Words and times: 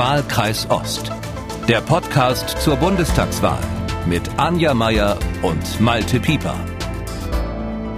Wahlkreis 0.00 0.66
Ost. 0.70 1.12
Der 1.68 1.82
Podcast 1.82 2.58
zur 2.62 2.76
Bundestagswahl 2.76 3.60
mit 4.06 4.22
Anja 4.38 4.72
Meier 4.72 5.18
und 5.42 5.78
Malte 5.78 6.18
Pieper. 6.18 6.54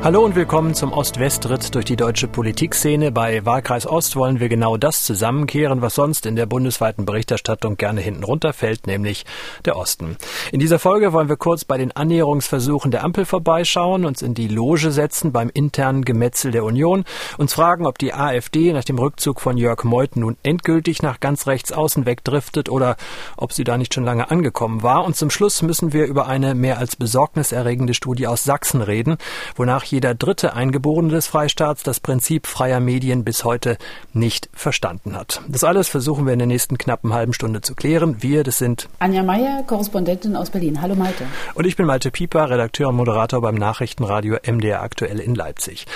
Hallo 0.04 0.24
und 0.24 0.34
willkommen 0.34 0.74
zum 0.74 0.92
Ost-West-Ritt 0.92 1.76
durch 1.76 1.84
die 1.84 1.94
deutsche 1.94 2.26
Politikszene. 2.26 3.12
Bei 3.12 3.44
Wahlkreis 3.46 3.86
Ost 3.86 4.16
wollen 4.16 4.40
wir 4.40 4.48
genau 4.48 4.76
das 4.76 5.04
zusammenkehren, 5.04 5.80
was 5.80 5.94
sonst 5.94 6.26
in 6.26 6.34
der 6.34 6.46
bundesweiten 6.46 7.04
Berichterstattung 7.04 7.76
gerne 7.76 8.00
hinten 8.00 8.24
runterfällt, 8.24 8.88
nämlich 8.88 9.24
der 9.64 9.76
Osten. 9.76 10.16
In 10.50 10.58
dieser 10.58 10.80
Folge 10.80 11.12
wollen 11.12 11.28
wir 11.28 11.36
kurz 11.36 11.64
bei 11.64 11.78
den 11.78 11.92
Annäherungsversuchen 11.92 12.90
der 12.90 13.04
Ampel 13.04 13.24
vorbeischauen, 13.24 14.04
uns 14.04 14.22
in 14.22 14.34
die 14.34 14.48
Loge 14.48 14.90
setzen 14.90 15.30
beim 15.30 15.50
internen 15.54 16.04
Gemetzel 16.04 16.50
der 16.50 16.64
Union, 16.64 17.04
uns 17.38 17.54
fragen, 17.54 17.86
ob 17.86 17.96
die 17.98 18.12
AfD 18.12 18.72
nach 18.72 18.82
dem 18.82 18.98
Rückzug 18.98 19.40
von 19.40 19.56
Jörg 19.56 19.84
Meuthen 19.84 20.22
nun 20.22 20.36
endgültig 20.42 21.02
nach 21.02 21.20
ganz 21.20 21.46
rechts 21.46 21.70
außen 21.70 22.06
wegdriftet 22.06 22.68
oder 22.68 22.96
ob 23.36 23.52
sie 23.52 23.62
da 23.62 23.78
nicht 23.78 23.94
schon 23.94 24.04
lange 24.04 24.32
angekommen 24.32 24.82
war. 24.82 25.04
Und 25.04 25.14
zum 25.14 25.30
Schluss 25.30 25.62
müssen 25.62 25.92
wir 25.92 26.06
über 26.06 26.26
eine 26.26 26.56
mehr 26.56 26.78
als 26.78 26.96
besorgniserregende 26.96 27.94
Studie 27.94 28.26
aus 28.26 28.42
Sachsen 28.42 28.82
reden, 28.82 29.16
wonach 29.54 29.91
jeder 29.92 30.14
dritte 30.14 30.54
Eingeborene 30.54 31.10
des 31.10 31.28
Freistaats 31.28 31.82
das 31.82 32.00
Prinzip 32.00 32.46
freier 32.46 32.80
Medien 32.80 33.22
bis 33.22 33.44
heute 33.44 33.76
nicht 34.12 34.48
verstanden 34.52 35.14
hat. 35.14 35.42
Das 35.46 35.62
alles 35.62 35.88
versuchen 35.88 36.26
wir 36.26 36.32
in 36.32 36.40
der 36.40 36.48
nächsten 36.48 36.78
knappen 36.78 37.12
halben 37.12 37.32
Stunde 37.32 37.60
zu 37.60 37.74
klären. 37.74 38.16
Wir, 38.20 38.42
das 38.42 38.58
sind 38.58 38.88
Anja 38.98 39.22
Meier, 39.22 39.62
Korrespondentin 39.66 40.34
aus 40.34 40.50
Berlin. 40.50 40.82
Hallo 40.82 40.96
Malte. 40.96 41.26
Und 41.54 41.66
ich 41.66 41.76
bin 41.76 41.86
Malte 41.86 42.10
Pieper, 42.10 42.50
Redakteur 42.50 42.88
und 42.88 42.96
Moderator 42.96 43.40
beim 43.40 43.54
Nachrichtenradio 43.54 44.38
MDR 44.44 44.82
aktuell 44.82 45.20
in 45.20 45.34
Leipzig. 45.34 45.86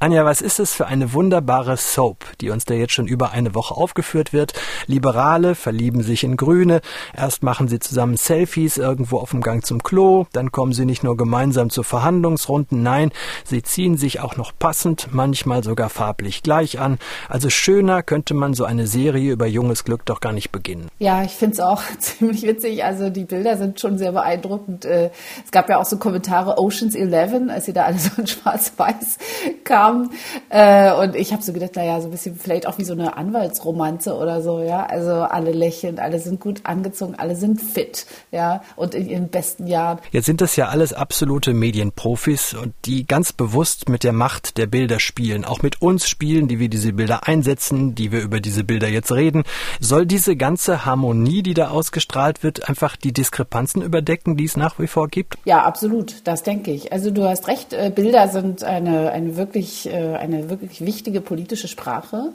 Anja, 0.00 0.24
was 0.24 0.42
ist 0.42 0.60
es 0.60 0.72
für 0.72 0.86
eine 0.86 1.12
wunderbare 1.12 1.76
Soap, 1.76 2.24
die 2.40 2.50
uns 2.50 2.64
da 2.64 2.74
jetzt 2.74 2.92
schon 2.92 3.08
über 3.08 3.32
eine 3.32 3.56
Woche 3.56 3.76
aufgeführt 3.76 4.32
wird? 4.32 4.52
Liberale 4.86 5.56
verlieben 5.56 6.04
sich 6.04 6.22
in 6.22 6.36
Grüne. 6.36 6.82
Erst 7.16 7.42
machen 7.42 7.66
sie 7.66 7.80
zusammen 7.80 8.16
Selfies 8.16 8.76
irgendwo 8.76 9.18
auf 9.18 9.32
dem 9.32 9.40
Gang 9.40 9.66
zum 9.66 9.82
Klo. 9.82 10.26
Dann 10.32 10.52
kommen 10.52 10.72
sie 10.72 10.84
nicht 10.84 11.02
nur 11.02 11.16
gemeinsam 11.16 11.68
zu 11.68 11.82
Verhandlungsrunden. 11.82 12.80
Nein, 12.80 13.10
sie 13.42 13.60
ziehen 13.64 13.96
sich 13.96 14.20
auch 14.20 14.36
noch 14.36 14.52
passend, 14.56 15.08
manchmal 15.10 15.64
sogar 15.64 15.88
farblich 15.88 16.44
gleich 16.44 16.78
an. 16.78 16.98
Also 17.28 17.50
schöner 17.50 18.04
könnte 18.04 18.34
man 18.34 18.54
so 18.54 18.64
eine 18.64 18.86
Serie 18.86 19.32
über 19.32 19.48
junges 19.48 19.82
Glück 19.82 20.06
doch 20.06 20.20
gar 20.20 20.32
nicht 20.32 20.52
beginnen. 20.52 20.86
Ja, 21.00 21.24
ich 21.24 21.32
finde 21.32 21.54
es 21.54 21.60
auch 21.60 21.82
ziemlich 21.98 22.44
witzig. 22.44 22.84
Also 22.84 23.10
die 23.10 23.24
Bilder 23.24 23.56
sind 23.56 23.80
schon 23.80 23.98
sehr 23.98 24.12
beeindruckend. 24.12 24.84
Äh, 24.84 25.10
es 25.44 25.50
gab 25.50 25.68
ja 25.68 25.78
auch 25.78 25.86
so 25.86 25.98
Kommentare 25.98 26.56
Oceans 26.56 26.94
11, 26.94 27.50
als 27.50 27.64
sie 27.64 27.72
da 27.72 27.82
alle 27.82 27.98
so 27.98 28.10
in 28.16 28.28
schwarz-weiß 28.28 29.18
kamen 29.64 29.87
haben. 29.88 30.10
Äh, 30.50 30.92
und 30.92 31.16
ich 31.16 31.32
habe 31.32 31.42
so 31.42 31.52
gedacht, 31.52 31.76
naja, 31.76 32.00
so 32.00 32.08
ein 32.08 32.10
bisschen 32.10 32.36
vielleicht 32.36 32.66
auch 32.66 32.78
wie 32.78 32.84
so 32.84 32.92
eine 32.92 33.16
Anwaltsromanze 33.16 34.14
oder 34.14 34.42
so, 34.42 34.60
ja. 34.60 34.86
Also 34.86 35.12
alle 35.12 35.52
lächeln, 35.52 35.98
alle 35.98 36.18
sind 36.18 36.40
gut 36.40 36.60
angezogen, 36.64 37.14
alle 37.16 37.36
sind 37.36 37.60
fit, 37.60 38.06
ja, 38.30 38.62
und 38.76 38.94
in 38.94 39.08
ihren 39.08 39.28
besten 39.28 39.66
Jahren. 39.66 39.98
Jetzt 40.12 40.26
sind 40.26 40.40
das 40.40 40.56
ja 40.56 40.68
alles 40.68 40.92
absolute 40.92 41.54
Medienprofis 41.54 42.54
und 42.54 42.74
die 42.84 43.06
ganz 43.06 43.32
bewusst 43.32 43.88
mit 43.88 44.04
der 44.04 44.12
Macht 44.12 44.58
der 44.58 44.66
Bilder 44.66 45.00
spielen, 45.00 45.44
auch 45.44 45.62
mit 45.62 45.82
uns 45.82 46.08
spielen, 46.08 46.48
die 46.48 46.58
wir 46.58 46.68
diese 46.68 46.92
Bilder 46.92 47.26
einsetzen, 47.26 47.94
die 47.94 48.12
wir 48.12 48.20
über 48.20 48.40
diese 48.40 48.64
Bilder 48.64 48.88
jetzt 48.88 49.12
reden. 49.12 49.44
Soll 49.80 50.06
diese 50.06 50.36
ganze 50.36 50.84
Harmonie, 50.84 51.42
die 51.42 51.54
da 51.54 51.68
ausgestrahlt 51.68 52.42
wird, 52.42 52.68
einfach 52.68 52.96
die 52.96 53.12
Diskrepanzen 53.12 53.82
überdecken, 53.82 54.36
die 54.36 54.44
es 54.44 54.56
nach 54.56 54.78
wie 54.78 54.86
vor 54.86 55.08
gibt? 55.08 55.36
Ja, 55.44 55.64
absolut, 55.64 56.26
das 56.26 56.42
denke 56.42 56.70
ich. 56.70 56.92
Also 56.92 57.10
du 57.10 57.28
hast 57.28 57.48
recht, 57.48 57.72
äh, 57.72 57.90
Bilder 57.94 58.28
sind 58.28 58.64
eine, 58.64 59.10
eine 59.12 59.36
wirklich 59.36 59.77
äh, 59.86 60.16
eine 60.16 60.50
wirklich 60.50 60.84
wichtige 60.84 61.20
politische 61.20 61.68
Sprache. 61.68 62.32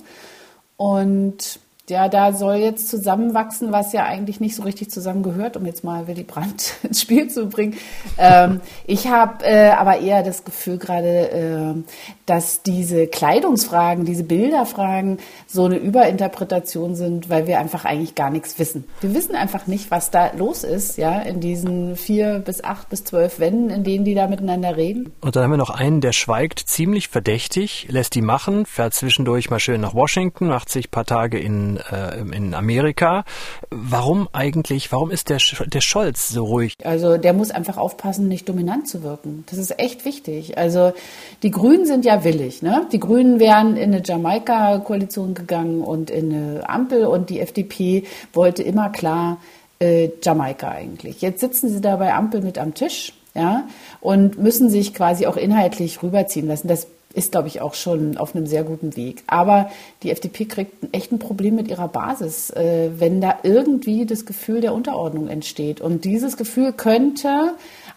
Und 0.77 1.59
ja, 1.89 2.07
da 2.07 2.31
soll 2.31 2.55
jetzt 2.55 2.87
zusammenwachsen, 2.87 3.73
was 3.73 3.91
ja 3.91 4.05
eigentlich 4.05 4.39
nicht 4.39 4.55
so 4.55 4.63
richtig 4.63 4.89
zusammengehört, 4.89 5.57
um 5.57 5.65
jetzt 5.65 5.83
mal 5.83 6.07
Willy 6.07 6.23
Brandt 6.23 6.75
ins 6.83 7.01
Spiel 7.01 7.29
zu 7.29 7.47
bringen. 7.47 7.75
Ähm, 8.17 8.61
ich 8.87 9.07
habe 9.07 9.43
äh, 9.45 9.71
aber 9.71 9.99
eher 9.99 10.23
das 10.23 10.45
Gefühl 10.45 10.77
gerade, 10.77 11.29
äh, 11.31 11.83
dass 12.25 12.61
diese 12.63 13.07
Kleidungsfragen, 13.07 14.05
diese 14.05 14.23
Bilderfragen 14.23 15.19
so 15.47 15.65
eine 15.65 15.77
Überinterpretation 15.77 16.95
sind, 16.95 17.29
weil 17.29 17.47
wir 17.47 17.59
einfach 17.59 17.85
eigentlich 17.85 18.15
gar 18.15 18.29
nichts 18.29 18.57
wissen. 18.59 18.85
Wir 19.01 19.13
wissen 19.13 19.35
einfach 19.35 19.67
nicht, 19.67 19.91
was 19.91 20.11
da 20.11 20.31
los 20.35 20.63
ist, 20.63 20.97
ja, 20.97 21.19
in 21.19 21.39
diesen 21.39 21.95
vier 21.95 22.39
bis 22.39 22.63
acht 22.63 22.89
bis 22.89 23.03
zwölf 23.03 23.39
Wänden, 23.39 23.69
in 23.69 23.83
denen 23.83 24.05
die 24.05 24.15
da 24.15 24.27
miteinander 24.27 24.77
reden. 24.77 25.11
Und 25.21 25.35
dann 25.35 25.43
haben 25.43 25.51
wir 25.51 25.57
noch 25.57 25.69
einen, 25.69 26.01
der 26.01 26.13
schweigt, 26.13 26.59
ziemlich 26.59 27.09
verdächtig, 27.09 27.87
lässt 27.89 28.15
die 28.15 28.21
machen, 28.21 28.65
fährt 28.65 28.93
zwischendurch 28.93 29.49
mal 29.49 29.59
schön 29.59 29.81
nach 29.81 29.93
Washington, 29.93 30.47
macht 30.47 30.69
sich 30.69 30.87
ein 30.87 30.91
paar 30.91 31.05
Tage 31.05 31.39
in 31.39 31.77
äh, 31.91 32.19
in 32.35 32.53
Amerika. 32.53 33.25
Warum 33.69 34.29
eigentlich, 34.31 34.91
warum 34.91 35.11
ist 35.11 35.29
der, 35.29 35.39
der 35.67 35.81
Scholz 35.81 36.29
so 36.29 36.45
ruhig? 36.45 36.75
Also 36.83 37.17
der 37.17 37.33
muss 37.33 37.51
einfach 37.51 37.77
aufpassen, 37.77 38.27
nicht 38.27 38.47
dominant 38.47 38.87
zu 38.87 39.03
wirken. 39.03 39.43
Das 39.49 39.59
ist 39.59 39.79
echt 39.79 40.05
wichtig. 40.05 40.57
Also 40.57 40.93
die 41.41 41.51
Grünen 41.51 41.85
sind 41.85 42.05
ja 42.05 42.12
willig. 42.23 42.61
Ne? 42.61 42.87
Die 42.91 42.99
Grünen 42.99 43.39
wären 43.39 43.77
in 43.77 43.93
eine 43.93 44.03
Jamaika-Koalition 44.03 45.33
gegangen 45.33 45.81
und 45.81 46.09
in 46.09 46.33
eine 46.33 46.69
Ampel 46.69 47.05
und 47.05 47.29
die 47.29 47.39
FDP 47.39 48.03
wollte 48.33 48.63
immer 48.63 48.89
klar 48.89 49.37
äh, 49.79 50.09
Jamaika 50.21 50.69
eigentlich. 50.69 51.21
Jetzt 51.21 51.41
sitzen 51.41 51.69
sie 51.69 51.81
da 51.81 51.95
bei 51.95 52.13
Ampel 52.13 52.41
mit 52.41 52.57
am 52.57 52.73
Tisch 52.73 53.13
ja, 53.35 53.67
und 54.01 54.37
müssen 54.37 54.69
sich 54.69 54.93
quasi 54.93 55.25
auch 55.25 55.37
inhaltlich 55.37 56.03
rüberziehen 56.03 56.47
lassen. 56.47 56.67
Das 56.67 56.87
ist, 57.13 57.31
glaube 57.31 57.47
ich, 57.47 57.61
auch 57.61 57.75
schon 57.75 58.17
auf 58.17 58.35
einem 58.35 58.47
sehr 58.47 58.63
guten 58.63 58.95
Weg. 58.95 59.23
Aber 59.27 59.69
die 60.01 60.11
FDP 60.11 60.45
kriegt 60.45 60.95
echt 60.95 61.11
ein 61.11 61.19
Problem 61.19 61.55
mit 61.55 61.67
ihrer 61.67 61.87
Basis, 61.87 62.49
äh, 62.49 62.89
wenn 62.97 63.21
da 63.21 63.39
irgendwie 63.43 64.05
das 64.05 64.25
Gefühl 64.25 64.61
der 64.61 64.73
Unterordnung 64.73 65.27
entsteht. 65.27 65.79
Und 65.79 66.05
dieses 66.05 66.37
Gefühl 66.37 66.73
könnte 66.73 67.53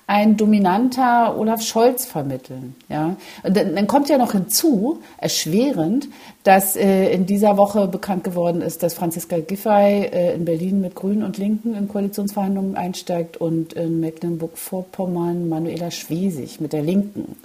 ein 0.09 0.37
dominanter 0.37 1.37
Olaf 1.37 1.62
Scholz 1.62 2.05
vermitteln. 2.05 2.77
Ja? 2.89 3.17
Und 3.43 3.56
dann, 3.56 3.75
dann 3.75 3.87
kommt 3.89 4.09
ja 4.09 4.19
noch 4.19 4.33
hinzu, 4.33 5.00
erschwerend, 5.19 6.09
dass 6.44 6.77
äh, 6.77 7.12
in 7.12 7.27
dieser 7.27 7.56
Woche 7.56 7.89
bekannt 7.89 8.22
geworden 8.22 8.62
ist, 8.62 8.84
dass 8.84 8.94
Franziska 8.94 9.39
Giffey 9.39 10.05
äh, 10.05 10.34
in 10.34 10.44
Berlin 10.44 10.81
mit 10.81 10.94
Grünen 10.94 11.25
und 11.25 11.39
Linken 11.39 11.75
in 11.75 11.89
Koalitionsverhandlungen 11.89 12.77
einsteigt 12.77 13.37
und 13.37 13.72
in 13.72 13.99
Mecklenburg-Vorpommern 13.99 15.49
Manuela 15.49 15.91
Schwesig 15.91 16.61
mit 16.61 16.73
der 16.73 16.83
Linken. 16.83 17.37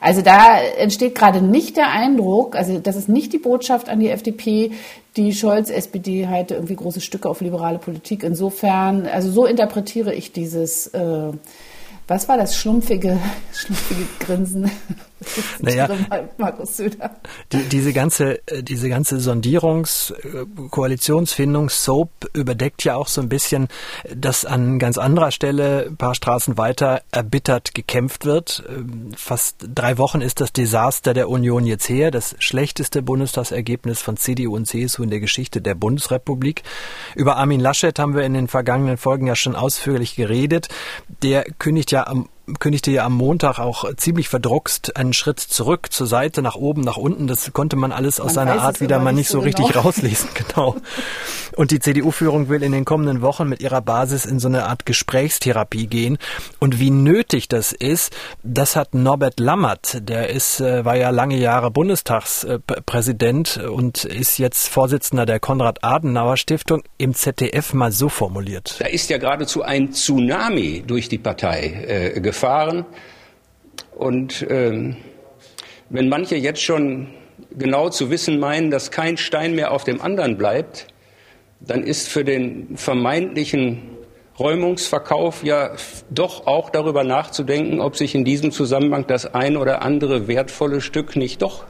Also 0.00 0.20
da 0.20 0.60
entsteht 0.60 1.14
gerade 1.14 1.40
nicht 1.40 1.76
der 1.76 1.90
Eindruck, 1.92 2.56
also 2.56 2.80
das 2.80 2.96
ist 2.96 3.08
nicht 3.08 3.32
die 3.32 3.38
Botschaft 3.38 3.88
an 3.88 4.00
die 4.00 4.08
FDP, 4.08 4.72
die 5.16 5.32
Scholz-SPD 5.32 6.26
halte 6.26 6.54
irgendwie 6.54 6.76
große 6.76 7.00
Stücke 7.00 7.28
auf 7.28 7.40
liberale 7.40 7.78
Politik. 7.78 8.22
Insofern, 8.22 9.06
also 9.06 9.30
so 9.30 9.46
interpretiere 9.46 10.14
ich 10.14 10.32
dieses 10.32 10.88
äh, 10.88 11.32
was 12.08 12.28
war 12.28 12.38
das 12.38 12.56
schlumpfige, 12.56 13.18
schlumpfige 13.52 14.06
Grinsen? 14.18 14.70
naja, 15.60 15.88
Markus 16.36 16.76
Söder. 16.76 17.16
Die, 17.52 17.62
diese 17.64 17.92
ganze, 17.92 18.46
äh, 18.46 18.62
diese 18.62 18.88
ganze 18.88 19.16
Sondierungs-, 19.16 20.12
äh, 20.12 20.46
Koalitionsfindung, 20.70 21.68
Soap 21.70 22.10
überdeckt 22.34 22.84
ja 22.84 22.94
auch 22.94 23.08
so 23.08 23.20
ein 23.20 23.28
bisschen, 23.28 23.68
dass 24.14 24.44
an 24.44 24.78
ganz 24.78 24.98
anderer 24.98 25.30
Stelle, 25.30 25.86
ein 25.88 25.96
paar 25.96 26.14
Straßen 26.14 26.56
weiter, 26.56 27.02
erbittert 27.10 27.74
gekämpft 27.74 28.24
wird. 28.24 28.62
Ähm, 28.68 29.10
fast 29.16 29.66
drei 29.74 29.98
Wochen 29.98 30.20
ist 30.20 30.40
das 30.40 30.52
Desaster 30.52 31.14
der 31.14 31.28
Union 31.28 31.66
jetzt 31.66 31.88
her, 31.88 32.10
das 32.10 32.36
schlechteste 32.38 33.02
Bundestagsergebnis 33.02 34.00
von 34.00 34.16
CDU 34.16 34.54
und 34.54 34.66
CSU 34.66 35.02
in 35.02 35.10
der 35.10 35.20
Geschichte 35.20 35.60
der 35.60 35.74
Bundesrepublik. 35.74 36.62
Über 37.14 37.36
Armin 37.36 37.60
Laschet 37.60 37.98
haben 37.98 38.14
wir 38.14 38.22
in 38.22 38.34
den 38.34 38.48
vergangenen 38.48 38.96
Folgen 38.96 39.26
ja 39.26 39.34
schon 39.34 39.56
ausführlich 39.56 40.14
geredet. 40.14 40.68
Der 41.22 41.44
kündigt 41.58 41.90
ja 41.90 42.06
am 42.06 42.28
kündigte 42.58 42.90
ja 42.90 43.04
am 43.04 43.14
Montag 43.14 43.58
auch 43.58 43.84
ziemlich 43.96 44.28
verdruckst 44.28 44.96
einen 44.96 45.12
Schritt 45.12 45.40
zurück, 45.40 45.92
zur 45.92 46.06
Seite, 46.06 46.42
nach 46.42 46.56
oben, 46.56 46.82
nach 46.82 46.96
unten. 46.96 47.26
Das 47.26 47.52
konnte 47.52 47.76
man 47.76 47.92
alles 47.92 48.20
aus 48.20 48.34
man 48.34 48.48
seiner 48.48 48.62
Art 48.62 48.80
wieder 48.80 48.98
mal 48.98 49.12
nicht 49.12 49.28
so, 49.28 49.38
so 49.38 49.44
richtig 49.44 49.68
genau. 49.68 49.80
rauslesen. 49.80 50.28
Genau. 50.48 50.76
Und 51.56 51.72
die 51.72 51.80
CDU-Führung 51.80 52.48
will 52.48 52.62
in 52.62 52.72
den 52.72 52.84
kommenden 52.84 53.20
Wochen 53.20 53.48
mit 53.48 53.60
ihrer 53.60 53.80
Basis 53.80 54.24
in 54.24 54.38
so 54.38 54.48
eine 54.48 54.64
Art 54.64 54.86
Gesprächstherapie 54.86 55.88
gehen. 55.88 56.16
Und 56.58 56.78
wie 56.78 56.90
nötig 56.90 57.48
das 57.48 57.72
ist, 57.72 58.16
das 58.44 58.76
hat 58.76 58.94
Norbert 58.94 59.40
Lammert, 59.40 60.08
der 60.08 60.30
ist, 60.30 60.60
äh, 60.60 60.84
war 60.84 60.96
ja 60.96 61.10
lange 61.10 61.36
Jahre 61.36 61.70
Bundestagspräsident 61.70 63.58
und 63.58 64.04
ist 64.04 64.38
jetzt 64.38 64.68
Vorsitzender 64.68 65.26
der 65.26 65.40
Konrad-Adenauer-Stiftung 65.40 66.82
im 66.96 67.14
ZDF 67.14 67.74
mal 67.74 67.90
so 67.90 68.08
formuliert. 68.08 68.76
Da 68.78 68.86
ist 68.86 69.10
ja 69.10 69.18
geradezu 69.18 69.62
ein 69.62 69.92
Tsunami 69.92 70.84
durch 70.86 71.08
die 71.08 71.18
Partei 71.18 71.84
äh, 72.14 72.20
gefahren 72.20 72.37
gefahren. 72.38 72.84
Und 73.96 74.46
ähm, 74.48 74.96
wenn 75.90 76.08
manche 76.08 76.36
jetzt 76.36 76.62
schon 76.62 77.08
genau 77.50 77.88
zu 77.88 78.10
wissen 78.10 78.38
meinen, 78.38 78.70
dass 78.70 78.92
kein 78.92 79.16
Stein 79.16 79.56
mehr 79.56 79.72
auf 79.72 79.82
dem 79.82 80.00
anderen 80.00 80.38
bleibt, 80.38 80.86
dann 81.60 81.82
ist 81.82 82.08
für 82.08 82.24
den 82.24 82.76
vermeintlichen 82.76 83.82
Räumungsverkauf 84.38 85.42
ja 85.42 85.72
doch 86.10 86.46
auch 86.46 86.70
darüber 86.70 87.02
nachzudenken, 87.02 87.80
ob 87.80 87.96
sich 87.96 88.14
in 88.14 88.24
diesem 88.24 88.52
Zusammenhang 88.52 89.08
das 89.08 89.34
ein 89.34 89.56
oder 89.56 89.82
andere 89.82 90.28
wertvolle 90.28 90.80
Stück 90.80 91.16
nicht 91.16 91.42
doch 91.42 91.64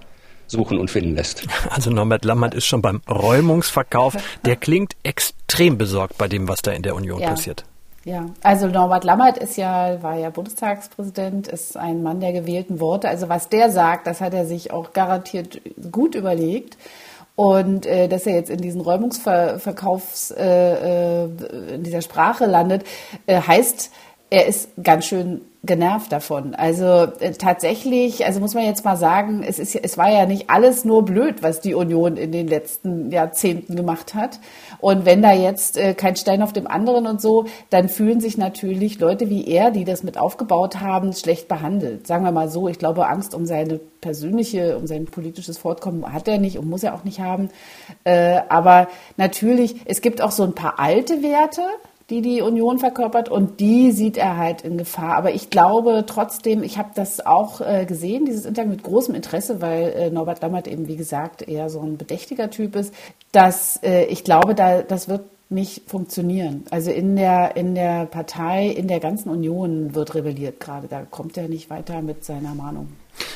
suchen 0.46 0.78
und 0.78 0.90
finden 0.90 1.14
lässt. 1.14 1.44
Also 1.70 1.90
Norbert 1.90 2.26
Lammert 2.26 2.54
ist 2.54 2.66
schon 2.66 2.82
beim 2.82 3.00
Räumungsverkauf. 3.08 4.16
Der 4.44 4.56
klingt 4.56 4.96
extrem 5.02 5.78
besorgt 5.78 6.18
bei 6.18 6.28
dem, 6.28 6.46
was 6.46 6.60
da 6.60 6.72
in 6.72 6.82
der 6.82 6.94
Union 6.94 7.20
ja. 7.20 7.30
passiert. 7.30 7.64
Ja, 8.08 8.24
also 8.42 8.68
Norbert 8.68 9.04
Lammert 9.04 9.36
ist 9.36 9.58
ja, 9.58 10.02
war 10.02 10.16
ja 10.16 10.30
Bundestagspräsident, 10.30 11.46
ist 11.46 11.76
ein 11.76 12.02
Mann 12.02 12.20
der 12.20 12.32
gewählten 12.32 12.80
Worte. 12.80 13.06
Also 13.06 13.28
was 13.28 13.50
der 13.50 13.70
sagt, 13.70 14.06
das 14.06 14.22
hat 14.22 14.32
er 14.32 14.46
sich 14.46 14.72
auch 14.72 14.94
garantiert 14.94 15.60
gut 15.92 16.14
überlegt. 16.14 16.78
Und 17.36 17.84
äh, 17.84 18.08
dass 18.08 18.26
er 18.26 18.32
jetzt 18.32 18.48
in 18.48 18.62
diesen 18.62 18.80
Räumungsverkaufs, 18.80 20.30
äh, 20.30 21.24
äh, 21.24 21.28
in 21.74 21.82
dieser 21.82 22.00
Sprache 22.00 22.46
landet, 22.46 22.84
äh, 23.26 23.42
heißt, 23.42 23.90
er 24.30 24.46
ist 24.46 24.70
ganz 24.82 25.06
schön 25.06 25.40
genervt 25.64 26.12
davon. 26.12 26.54
Also 26.54 26.84
äh, 27.18 27.32
tatsächlich, 27.32 28.24
also 28.24 28.38
muss 28.40 28.54
man 28.54 28.64
jetzt 28.64 28.84
mal 28.84 28.96
sagen, 28.96 29.42
es, 29.42 29.58
ist, 29.58 29.74
es 29.74 29.98
war 29.98 30.10
ja 30.10 30.24
nicht 30.24 30.50
alles 30.50 30.84
nur 30.84 31.04
blöd, 31.04 31.42
was 31.42 31.60
die 31.60 31.74
Union 31.74 32.16
in 32.16 32.30
den 32.30 32.46
letzten 32.46 33.10
Jahrzehnten 33.10 33.74
gemacht 33.74 34.14
hat. 34.14 34.38
Und 34.78 35.04
wenn 35.04 35.20
da 35.20 35.32
jetzt 35.32 35.76
äh, 35.76 35.94
kein 35.94 36.14
Stein 36.14 36.42
auf 36.42 36.52
dem 36.52 36.66
anderen 36.68 37.06
und 37.06 37.20
so, 37.20 37.46
dann 37.70 37.88
fühlen 37.88 38.20
sich 38.20 38.38
natürlich 38.38 39.00
Leute 39.00 39.30
wie 39.30 39.48
er, 39.48 39.70
die 39.70 39.84
das 39.84 40.04
mit 40.04 40.16
aufgebaut 40.16 40.80
haben, 40.80 41.12
schlecht 41.12 41.48
behandelt. 41.48 42.06
Sagen 42.06 42.24
wir 42.24 42.32
mal 42.32 42.48
so, 42.48 42.68
ich 42.68 42.78
glaube, 42.78 43.08
Angst 43.08 43.34
um 43.34 43.44
seine 43.44 43.80
persönliche, 44.00 44.78
um 44.78 44.86
sein 44.86 45.06
politisches 45.06 45.58
Fortkommen 45.58 46.12
hat 46.12 46.28
er 46.28 46.38
nicht 46.38 46.58
und 46.58 46.68
muss 46.68 46.84
er 46.84 46.94
auch 46.94 47.04
nicht 47.04 47.18
haben. 47.20 47.50
Äh, 48.04 48.40
aber 48.48 48.88
natürlich, 49.16 49.76
es 49.86 50.02
gibt 50.02 50.22
auch 50.22 50.32
so 50.32 50.44
ein 50.44 50.54
paar 50.54 50.78
alte 50.78 51.22
Werte, 51.22 51.62
die 52.10 52.22
die 52.22 52.40
Union 52.40 52.78
verkörpert 52.78 53.28
und 53.28 53.60
die 53.60 53.92
sieht 53.92 54.16
er 54.16 54.38
halt 54.38 54.62
in 54.62 54.78
Gefahr. 54.78 55.14
Aber 55.16 55.32
ich 55.34 55.50
glaube 55.50 56.04
trotzdem, 56.06 56.62
ich 56.62 56.78
habe 56.78 56.90
das 56.94 57.24
auch 57.24 57.60
äh, 57.60 57.84
gesehen, 57.84 58.24
dieses 58.24 58.46
Interview 58.46 58.70
mit 58.70 58.82
großem 58.82 59.14
Interesse, 59.14 59.60
weil 59.60 59.92
äh, 59.92 60.10
Norbert 60.10 60.40
Lammert 60.40 60.68
eben, 60.68 60.88
wie 60.88 60.96
gesagt, 60.96 61.46
eher 61.46 61.68
so 61.68 61.80
ein 61.80 61.98
bedächtiger 61.98 62.50
Typ 62.50 62.76
ist, 62.76 62.94
dass 63.32 63.78
äh, 63.82 64.04
ich 64.04 64.24
glaube, 64.24 64.54
da, 64.54 64.80
das 64.82 65.08
wird 65.08 65.22
nicht 65.50 65.88
funktionieren. 65.88 66.64
Also 66.70 66.90
in 66.90 67.16
der, 67.16 67.56
in 67.56 67.74
der 67.74 68.06
Partei, 68.06 68.68
in 68.68 68.88
der 68.88 69.00
ganzen 69.00 69.30
Union 69.30 69.94
wird 69.94 70.14
rebelliert 70.14 70.60
gerade. 70.60 70.88
Da 70.88 71.02
kommt 71.02 71.36
er 71.36 71.48
nicht 71.48 71.70
weiter 71.70 72.02
mit 72.02 72.24
seiner 72.24 72.54
Mahnung. 72.54 72.88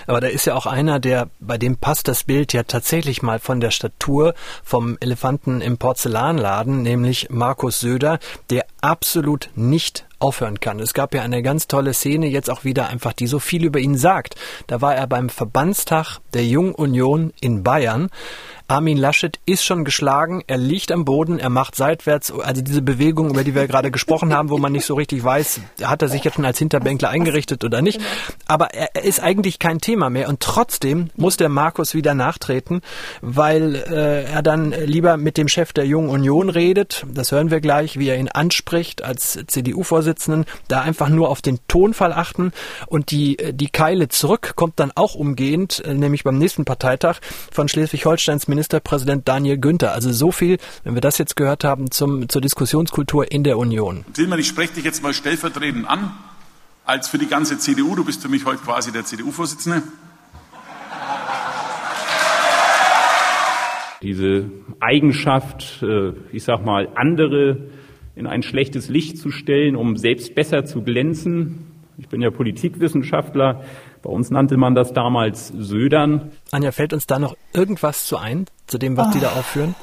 Aber 0.06 0.20
da 0.20 0.28
ist 0.28 0.46
ja 0.46 0.54
auch 0.54 0.66
einer, 0.66 1.00
der, 1.00 1.28
bei 1.40 1.58
dem 1.58 1.76
passt 1.76 2.08
das 2.08 2.25
Bild 2.25 2.52
ja 2.52 2.62
tatsächlich 2.62 3.22
mal 3.22 3.38
von 3.38 3.60
der 3.60 3.70
Statur 3.70 4.34
vom 4.62 4.96
Elefanten 5.00 5.60
im 5.60 5.78
Porzellanladen, 5.78 6.82
nämlich 6.82 7.28
Markus 7.31 7.81
Söder, 7.81 8.19
der 8.50 8.66
absolut 8.81 9.50
nicht 9.54 10.04
aufhören 10.22 10.60
kann. 10.60 10.78
Es 10.78 10.94
gab 10.94 11.14
ja 11.14 11.22
eine 11.22 11.43
ganz 11.43 11.66
tolle 11.66 11.93
Szene, 11.93 12.28
jetzt 12.28 12.49
auch 12.49 12.64
wieder 12.64 12.88
einfach, 12.88 13.12
die 13.12 13.26
so 13.26 13.38
viel 13.38 13.64
über 13.64 13.81
ihn 13.81 13.96
sagt. 13.96 14.37
Da 14.69 14.81
war 14.81 14.94
er 14.94 15.06
beim 15.06 15.28
Verbandstag 15.28 16.19
der 16.32 16.46
Jungen 16.46 16.75
Union 16.75 17.32
in 17.40 17.62
Bayern. 17.62 18.08
Armin 18.69 18.96
Laschet 18.96 19.38
ist 19.44 19.64
schon 19.64 19.84
geschlagen, 19.84 20.43
er 20.46 20.56
liegt 20.56 20.93
am 20.93 21.04
Boden, 21.04 21.38
er 21.38 21.50
macht 21.50 21.75
seitwärts, 21.75 22.32
also 22.32 22.62
diese 22.62 22.81
Bewegung, 22.81 23.28
über 23.28 23.44
die 23.44 23.54
wir 23.54 23.66
gerade 23.66 23.90
gesprochen 23.90 24.32
haben, 24.32 24.49
wo 24.49 24.56
man 24.56 24.72
nicht 24.72 24.87
so 24.87 24.94
richtig 24.94 25.22
weiß, 25.22 25.60
hat 25.82 26.00
er 26.00 26.08
sich 26.08 26.25
jetzt 26.25 26.37
schon 26.37 26.46
als 26.46 26.58
Hinterbänkler 26.58 27.10
eingerichtet 27.10 27.64
oder 27.64 27.82
nicht. 27.82 28.00
Aber 28.46 28.72
er, 28.72 28.94
er 28.94 29.04
ist 29.04 29.20
eigentlich 29.20 29.58
kein 29.58 29.78
Thema 29.81 29.92
mehr 29.97 30.29
und 30.29 30.41
trotzdem 30.41 31.11
muss 31.17 31.37
der 31.37 31.49
Markus 31.49 31.94
wieder 31.94 32.15
nachtreten, 32.15 32.81
weil 33.21 33.77
äh, 33.77 34.25
er 34.25 34.43
dann 34.43 34.73
lieber 34.73 35.17
mit 35.17 35.37
dem 35.37 35.49
Chef 35.49 35.73
der 35.73 35.87
Jungen 35.87 36.11
Union 36.11 36.49
redet. 36.49 37.05
Das 37.12 37.33
hören 37.33 37.50
wir 37.50 37.61
gleich, 37.61 37.99
wie 37.99 38.09
er 38.09 38.19
ihn 38.19 38.29
anspricht 38.29 39.03
als 39.03 39.39
CDU-Vorsitzenden, 39.47 40.44
da 40.69 40.81
einfach 40.81 41.09
nur 41.09 41.29
auf 41.29 41.43
den 41.43 41.61
Tonfall 41.69 42.12
achten 42.12 42.53
und 42.87 43.11
die, 43.11 43.37
die 43.53 43.69
Keile 43.69 44.09
zurück 44.09 44.53
kommt 44.56 44.81
dann 44.81 44.93
auch 44.94 45.15
umgehend, 45.15 45.85
äh, 45.85 45.95
nämlich 45.95 46.25
beim 46.25 46.38
nächsten 46.38 46.65
Parteitag 46.65 47.19
von 47.50 47.69
Schleswig-Holsteins 47.69 48.49
Minister 48.49 48.73
Ministerpräsident 48.73 49.29
Daniel 49.29 49.59
Günther. 49.59 49.93
Also 49.93 50.12
so 50.12 50.33
viel, 50.33 50.59
wenn 50.85 50.95
wir 50.95 51.00
das 51.00 51.19
jetzt 51.19 51.37
gehört 51.37 51.65
haben, 51.65 51.91
zum, 51.91 52.29
zur 52.29 52.41
Diskussionskultur 52.41 53.31
in 53.31 53.45
der 53.45 53.59
Union. 53.59 54.05
Tilman, 54.15 54.38
ich 54.38 54.47
spreche 54.47 54.75
dich 54.75 54.85
jetzt 54.85 55.03
mal 55.03 55.12
stellvertretend 55.12 55.87
an, 55.88 56.15
als 56.84 57.08
für 57.08 57.19
die 57.19 57.29
ganze 57.29 57.58
CDU. 57.58 57.94
Du 57.94 58.05
bist 58.05 58.23
für 58.23 58.29
mich 58.29 58.44
heute 58.44 58.58
quasi 58.58 58.93
der 58.93 59.05
CDU-Vorsitzende. 59.05 59.82
Diese 64.02 64.50
Eigenschaft, 64.81 65.82
äh, 65.82 66.12
ich 66.32 66.43
sag 66.43 66.64
mal, 66.64 66.88
andere 66.96 67.69
in 68.17 68.26
ein 68.26 68.43
schlechtes 68.43 68.88
Licht 68.88 69.19
zu 69.19 69.31
stellen, 69.31 69.76
um 69.76 69.96
selbst 69.96 70.34
besser 70.34 70.64
zu 70.64 70.82
glänzen. 70.82 71.67
Ich 71.99 72.08
bin 72.08 72.20
ja 72.20 72.31
Politikwissenschaftler. 72.31 73.62
Bei 74.02 74.11
uns 74.11 74.31
nannte 74.31 74.56
man 74.56 74.75
das 74.75 74.93
damals 74.93 75.49
Södern. 75.49 76.32
Anja, 76.50 76.73
fällt 76.73 76.93
uns 76.93 77.06
da 77.06 77.20
noch 77.20 77.37
irgendwas 77.52 78.06
zu 78.06 78.17
ein, 78.17 78.46
zu 78.67 78.78
dem, 78.78 78.96
was 78.96 79.08
oh. 79.08 79.11
die 79.12 79.20
da 79.20 79.28
aufführen? 79.32 79.76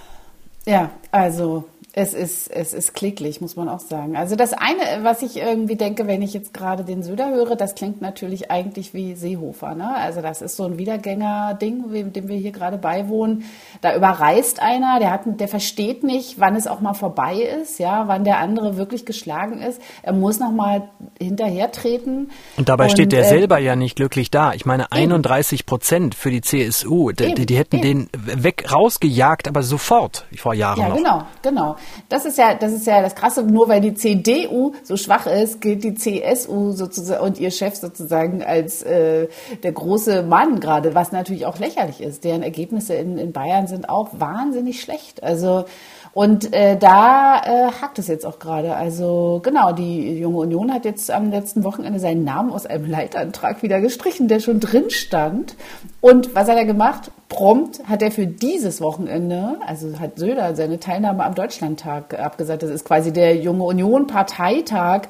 Ja, 0.65 0.91
also 1.11 1.65
es 1.99 2.13
ist, 2.13 2.49
es 2.49 2.73
ist 2.73 2.93
kläglich, 2.93 3.41
muss 3.41 3.57
man 3.57 3.67
auch 3.67 3.81
sagen. 3.81 4.15
Also 4.15 4.37
das 4.37 4.53
eine, 4.53 5.03
was 5.03 5.21
ich 5.21 5.35
irgendwie 5.35 5.75
denke, 5.75 6.07
wenn 6.07 6.21
ich 6.21 6.33
jetzt 6.33 6.53
gerade 6.53 6.85
den 6.85 7.03
Söder 7.03 7.29
höre, 7.29 7.57
das 7.57 7.75
klingt 7.75 8.01
natürlich 8.01 8.49
eigentlich 8.49 8.93
wie 8.93 9.15
Seehofer. 9.15 9.75
Ne? 9.75 9.93
Also 9.97 10.21
das 10.21 10.41
ist 10.41 10.55
so 10.55 10.63
ein 10.63 10.77
Wiedergänger-Ding, 10.77 12.13
dem 12.13 12.27
wir 12.29 12.37
hier 12.37 12.53
gerade 12.53 12.77
beiwohnen. 12.77 13.43
Da 13.81 13.97
überreißt 13.97 14.61
einer, 14.61 14.99
der, 14.99 15.11
hat, 15.11 15.23
der 15.25 15.49
versteht 15.49 16.05
nicht, 16.05 16.39
wann 16.39 16.55
es 16.55 16.67
auch 16.67 16.79
mal 16.79 16.93
vorbei 16.93 17.35
ist, 17.35 17.79
ja, 17.79 18.07
wann 18.07 18.23
der 18.23 18.39
andere 18.39 18.77
wirklich 18.77 19.05
geschlagen 19.05 19.61
ist. 19.61 19.81
Er 20.01 20.13
muss 20.13 20.39
noch 20.39 20.51
mal 20.51 20.89
hinterher 21.19 21.69
treten. 21.73 22.29
Und 22.55 22.69
dabei 22.69 22.85
Und, 22.85 22.91
steht 22.91 23.11
der 23.11 23.25
äh, 23.25 23.29
selber 23.29 23.59
ja 23.59 23.75
nicht 23.75 23.97
glücklich 23.97 24.31
da. 24.31 24.53
Ich 24.53 24.65
meine, 24.65 24.89
31 24.93 25.65
Prozent 25.65 26.15
für 26.15 26.31
die 26.31 26.39
CSU, 26.39 27.11
die, 27.11 27.25
eben, 27.25 27.45
die 27.45 27.57
hätten 27.57 27.79
eben. 27.79 28.09
den 28.13 28.43
weg 28.43 28.71
rausgejagt, 28.71 29.49
aber 29.49 29.63
sofort 29.63 30.25
vor 30.37 30.53
Jahren 30.53 30.79
ja, 30.79 30.87
noch. 30.87 30.95
genau, 30.95 31.23
genau. 31.41 31.75
Das 32.09 32.25
ist 32.25 32.37
ja, 32.37 32.53
das 32.53 32.71
ist 32.73 32.87
ja 32.87 33.01
das 33.01 33.15
Krasse. 33.15 33.43
Nur 33.43 33.69
weil 33.69 33.81
die 33.81 33.93
CDU 33.93 34.73
so 34.83 34.97
schwach 34.97 35.27
ist, 35.27 35.61
gilt 35.61 35.83
die 35.83 35.95
CSU 35.95 36.71
sozusagen 36.71 37.23
und 37.23 37.39
ihr 37.39 37.51
Chef 37.51 37.75
sozusagen 37.75 38.43
als 38.43 38.81
äh, 38.83 39.27
der 39.63 39.71
große 39.71 40.23
Mann 40.23 40.59
gerade, 40.59 40.95
was 40.95 41.11
natürlich 41.11 41.45
auch 41.45 41.59
lächerlich 41.59 42.01
ist. 42.01 42.23
Deren 42.23 42.43
Ergebnisse 42.43 42.95
in, 42.95 43.17
in 43.17 43.31
Bayern 43.31 43.67
sind 43.67 43.89
auch 43.89 44.09
wahnsinnig 44.13 44.81
schlecht. 44.81 45.23
Also 45.23 45.65
und 46.13 46.53
äh, 46.53 46.75
da 46.75 47.41
äh, 47.45 47.71
hakt 47.81 47.99
es 47.99 48.07
jetzt 48.07 48.25
auch 48.25 48.39
gerade. 48.39 48.75
Also 48.75 49.39
genau, 49.43 49.71
die 49.71 50.19
Junge 50.19 50.39
Union 50.39 50.73
hat 50.73 50.85
jetzt 50.85 51.11
am 51.11 51.29
letzten 51.29 51.63
Wochenende 51.63 51.99
seinen 51.99 52.23
Namen 52.23 52.51
aus 52.51 52.65
einem 52.65 52.89
Leitantrag 52.89 53.61
wieder 53.61 53.79
gestrichen, 53.79 54.27
der 54.27 54.39
schon 54.39 54.59
drin 54.59 54.89
stand. 54.89 55.55
Und 56.01 56.33
was 56.33 56.49
hat 56.49 56.57
er 56.57 56.65
gemacht? 56.65 57.11
Prompt 57.29 57.87
hat 57.87 58.01
er 58.01 58.09
für 58.11 58.25
dieses 58.25 58.81
Wochenende, 58.81 59.57
also 59.65 59.99
hat 59.99 60.17
Söder 60.17 60.55
seine 60.55 60.79
Teilnahme 60.79 61.23
am 61.23 61.35
Deutschlandtag 61.35 62.19
abgesagt. 62.19 62.63
Das 62.63 62.71
ist 62.71 62.85
quasi 62.85 63.13
der 63.13 63.35
Junge 63.35 63.63
Union 63.65 64.07
Parteitag. 64.07 65.03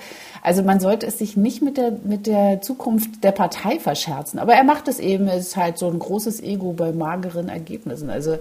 Also 0.43 0.61
man 0.61 0.81
sollte 0.81 1.07
es 1.07 1.17
sich 1.17 1.38
nicht 1.38 1.61
mit 1.61 1.77
der, 1.77 1.93
mit 2.03 2.27
der 2.27 2.61
Zukunft 2.61 3.23
der 3.23 3.31
Partei 3.31 3.79
verscherzen. 3.79 4.38
Aber 4.38 4.53
er 4.53 4.65
macht 4.65 4.89
es 4.89 4.99
eben. 4.99 5.29
Es 5.29 5.47
ist 5.47 5.57
halt 5.57 5.77
so 5.77 5.88
ein 5.88 5.97
großes 5.97 6.43
Ego 6.43 6.73
bei 6.73 6.91
mageren 6.91 7.47
Ergebnissen. 7.47 8.09
Also 8.09 8.38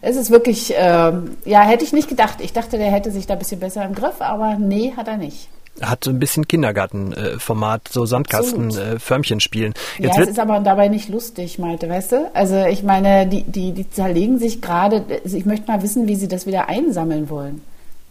es 0.00 0.16
ist 0.16 0.30
wirklich, 0.30 0.74
ähm, 0.76 1.36
ja, 1.44 1.60
hätte 1.60 1.84
ich 1.84 1.92
nicht 1.92 2.08
gedacht. 2.08 2.40
Ich 2.40 2.52
dachte, 2.52 2.76
der 2.76 2.90
hätte 2.90 3.12
sich 3.12 3.28
da 3.28 3.34
ein 3.34 3.38
bisschen 3.38 3.60
besser 3.60 3.84
im 3.84 3.94
Griff, 3.94 4.20
aber 4.20 4.56
nee, 4.56 4.94
hat 4.96 5.06
er 5.06 5.16
nicht 5.16 5.48
hat 5.80 6.04
so 6.04 6.10
ein 6.10 6.18
bisschen 6.18 6.46
Kindergartenformat, 6.46 7.88
so 7.88 8.04
Sandkasten-Förmchen 8.04 9.40
spielen. 9.40 9.74
Jetzt 9.98 10.16
ja, 10.16 10.22
es 10.24 10.30
ist 10.30 10.38
aber 10.38 10.60
dabei 10.60 10.88
nicht 10.88 11.08
lustig, 11.08 11.58
Malte, 11.58 11.88
weißt 11.88 12.12
du? 12.12 12.30
Also 12.34 12.64
ich 12.66 12.82
meine, 12.82 13.26
die, 13.26 13.42
die, 13.42 13.72
die 13.72 13.88
zerlegen 13.90 14.38
sich 14.38 14.60
gerade, 14.60 15.04
ich 15.24 15.46
möchte 15.46 15.70
mal 15.70 15.82
wissen, 15.82 16.06
wie 16.06 16.16
sie 16.16 16.28
das 16.28 16.46
wieder 16.46 16.68
einsammeln 16.68 17.30
wollen. 17.30 17.62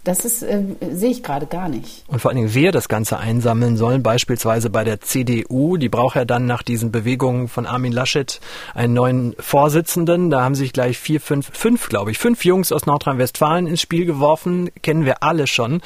Das 0.04 0.26
ist, 0.26 0.42
äh, 0.42 0.64
sehe 0.92 1.12
ich 1.12 1.22
gerade 1.22 1.46
gar 1.46 1.70
nicht. 1.70 2.04
Und 2.08 2.20
vor 2.20 2.32
allen 2.32 2.38
Dingen, 2.38 2.54
wer 2.56 2.72
das 2.72 2.90
Ganze 2.90 3.20
einsammeln 3.20 3.78
soll, 3.78 4.00
beispielsweise 4.00 4.72
bei 4.72 4.84
der 4.84 5.00
CDU, 5.00 5.78
die 5.78 5.90
braucht 5.90 6.16
ja 6.16 6.26
dann 6.26 6.48
nach 6.48 6.64
diesen 6.64 6.92
Bewegungen 6.92 7.48
von 7.48 7.68
Armin 7.68 7.92
Laschet 7.92 8.40
einen 8.74 8.94
neuen 8.94 9.36
Vorsitzenden. 9.38 10.32
Da 10.32 10.42
haben 10.44 10.56
sich 10.56 10.74
gleich 10.74 10.98
vier, 10.98 11.22
fünf, 11.22 11.52
fünf, 11.54 11.88
glaube 11.90 12.10
ich, 12.10 12.18
fünf 12.18 12.44
Jungs 12.46 12.72
aus 12.72 12.88
Nordrhein-Westfalen 12.88 13.68
ins 13.68 13.82
Spiel 13.82 14.06
geworfen. 14.06 14.72
Kennen 14.82 15.06
wir 15.06 15.22
alle 15.22 15.46
schon. 15.46 15.82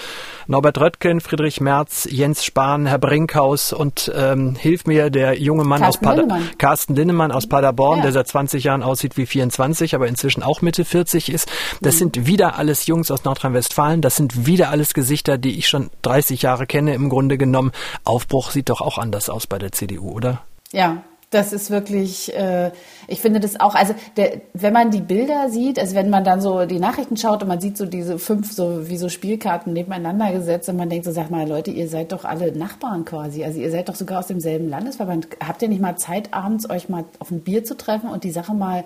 Norbert 0.47 0.79
Röttgen, 0.79 1.19
Friedrich 1.19 1.59
Merz, 1.59 2.07
Jens 2.09 2.45
Spahn, 2.45 2.85
Herr 2.85 2.99
Brinkhaus 2.99 3.73
und 3.73 4.09
ähm, 4.15 4.55
hilf 4.55 4.85
mir 4.85 5.09
der 5.09 5.37
junge 5.37 5.65
Mann 5.65 5.81
Carsten 5.81 6.05
aus 6.07 6.15
Pader 6.15 6.39
Carsten 6.57 6.95
Linnemann 6.95 7.33
aus 7.33 7.47
Paderborn, 7.47 7.97
ja. 7.97 8.03
der 8.03 8.11
seit 8.13 8.29
20 8.29 8.63
Jahren 8.63 8.81
aussieht 8.81 9.17
wie 9.17 9.25
24, 9.25 9.93
aber 9.93 10.07
inzwischen 10.07 10.41
auch 10.41 10.61
Mitte 10.61 10.85
40 10.85 11.29
ist. 11.29 11.51
Das 11.81 11.95
mhm. 11.95 11.99
sind 11.99 12.27
wieder 12.27 12.57
alles 12.57 12.87
Jungs 12.87 13.11
aus 13.11 13.25
Nordrhein-Westfalen 13.25 14.04
das 14.05 14.17
sind 14.17 14.45
wieder 14.45 14.69
alles 14.69 14.93
Gesichter, 14.93 15.39
die 15.39 15.57
ich 15.57 15.67
schon 15.67 15.89
30 16.03 16.43
Jahre 16.43 16.67
kenne 16.67 16.93
im 16.93 17.09
Grunde 17.09 17.39
genommen. 17.39 17.71
Aufbruch 18.03 18.51
sieht 18.51 18.69
doch 18.69 18.79
auch 18.79 18.99
anders 18.99 19.31
aus 19.31 19.47
bei 19.47 19.57
der 19.57 19.71
CDU, 19.71 20.11
oder? 20.11 20.43
Ja, 20.71 21.01
das 21.31 21.51
ist 21.51 21.71
wirklich, 21.71 22.31
äh, 22.37 22.71
ich 23.07 23.19
finde 23.19 23.39
das 23.39 23.59
auch, 23.59 23.73
also 23.73 23.95
der, 24.15 24.41
wenn 24.53 24.73
man 24.73 24.91
die 24.91 25.01
Bilder 25.01 25.49
sieht, 25.49 25.79
also 25.79 25.95
wenn 25.95 26.11
man 26.11 26.23
dann 26.23 26.39
so 26.39 26.67
die 26.67 26.77
Nachrichten 26.77 27.17
schaut 27.17 27.41
und 27.41 27.47
man 27.47 27.59
sieht 27.59 27.77
so 27.77 27.87
diese 27.87 28.19
fünf 28.19 28.53
so 28.53 28.87
wie 28.87 28.97
so 28.97 29.09
Spielkarten 29.09 29.73
nebeneinander 29.73 30.31
gesetzt 30.31 30.69
und 30.69 30.77
man 30.77 30.91
denkt 30.91 31.05
so, 31.05 31.11
sag 31.11 31.31
mal, 31.31 31.47
Leute, 31.47 31.71
ihr 31.71 31.89
seid 31.89 32.11
doch 32.11 32.25
alle 32.25 32.55
Nachbarn 32.55 33.05
quasi, 33.05 33.43
also 33.43 33.59
ihr 33.59 33.71
seid 33.71 33.89
doch 33.89 33.95
sogar 33.95 34.19
aus 34.19 34.27
demselben 34.27 34.69
Landesverband. 34.69 35.29
Habt 35.43 35.63
ihr 35.63 35.67
nicht 35.67 35.81
mal 35.81 35.97
Zeit, 35.97 36.31
abends 36.31 36.69
euch 36.69 36.89
mal 36.89 37.05
auf 37.17 37.31
ein 37.31 37.41
Bier 37.41 37.63
zu 37.63 37.75
treffen 37.75 38.09
und 38.09 38.23
die 38.23 38.31
Sache 38.31 38.53
mal 38.53 38.83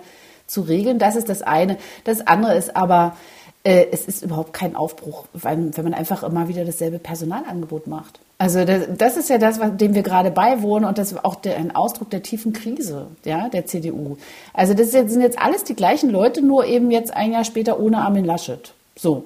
zu 0.50 0.62
regeln. 0.62 0.98
Das 0.98 1.16
ist 1.16 1.28
das 1.28 1.42
eine. 1.42 1.76
Das 2.04 2.26
andere 2.26 2.56
ist 2.56 2.76
aber, 2.76 3.16
es 3.62 4.06
ist 4.06 4.22
überhaupt 4.22 4.54
kein 4.54 4.74
Aufbruch, 4.74 5.26
wenn, 5.34 5.72
man 5.76 5.92
einfach 5.92 6.22
immer 6.22 6.48
wieder 6.48 6.64
dasselbe 6.64 6.98
Personalangebot 6.98 7.86
macht. 7.86 8.20
Also 8.38 8.64
das, 8.64 8.86
das 8.96 9.18
ist 9.18 9.28
ja 9.28 9.36
das, 9.36 9.60
was, 9.60 9.76
dem 9.76 9.94
wir 9.94 10.02
gerade 10.02 10.30
beiwohnen 10.30 10.88
und 10.88 10.96
das 10.96 11.12
ist 11.12 11.22
auch 11.22 11.34
der, 11.34 11.58
ein 11.58 11.74
Ausdruck 11.74 12.08
der 12.08 12.22
tiefen 12.22 12.54
Krise 12.54 13.08
ja, 13.24 13.50
der 13.50 13.66
CDU. 13.66 14.16
Also 14.54 14.72
das 14.72 14.92
sind 14.92 15.20
jetzt 15.20 15.38
alles 15.38 15.64
die 15.64 15.74
gleichen 15.74 16.08
Leute, 16.08 16.40
nur 16.40 16.64
eben 16.64 16.90
jetzt 16.90 17.12
ein 17.12 17.32
Jahr 17.32 17.44
später 17.44 17.78
ohne 17.78 17.98
Armin 17.98 18.24
Laschet. 18.24 18.72
So. 18.96 19.24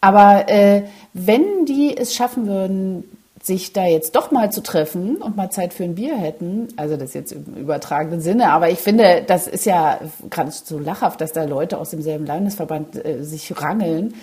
Aber 0.00 0.48
äh, 0.48 0.84
wenn 1.12 1.64
die 1.64 1.96
es 1.96 2.14
schaffen 2.14 2.46
würden, 2.46 3.02
sich 3.44 3.74
da 3.74 3.84
jetzt 3.84 4.16
doch 4.16 4.30
mal 4.30 4.50
zu 4.50 4.62
treffen 4.62 5.16
und 5.16 5.36
mal 5.36 5.50
Zeit 5.50 5.74
für 5.74 5.84
ein 5.84 5.96
Bier 5.96 6.16
hätten, 6.16 6.68
also 6.76 6.96
das 6.96 7.12
jetzt 7.12 7.30
im 7.32 7.44
übertragenen 7.56 8.22
Sinne, 8.22 8.50
aber 8.50 8.70
ich 8.70 8.78
finde, 8.78 9.22
das 9.26 9.46
ist 9.46 9.66
ja 9.66 10.00
gerade 10.30 10.50
so 10.50 10.78
lachhaft, 10.78 11.20
dass 11.20 11.32
da 11.32 11.44
Leute 11.44 11.76
aus 11.76 11.90
demselben 11.90 12.24
Landesverband 12.24 13.04
äh, 13.04 13.22
sich 13.22 13.60
rangeln. 13.60 14.14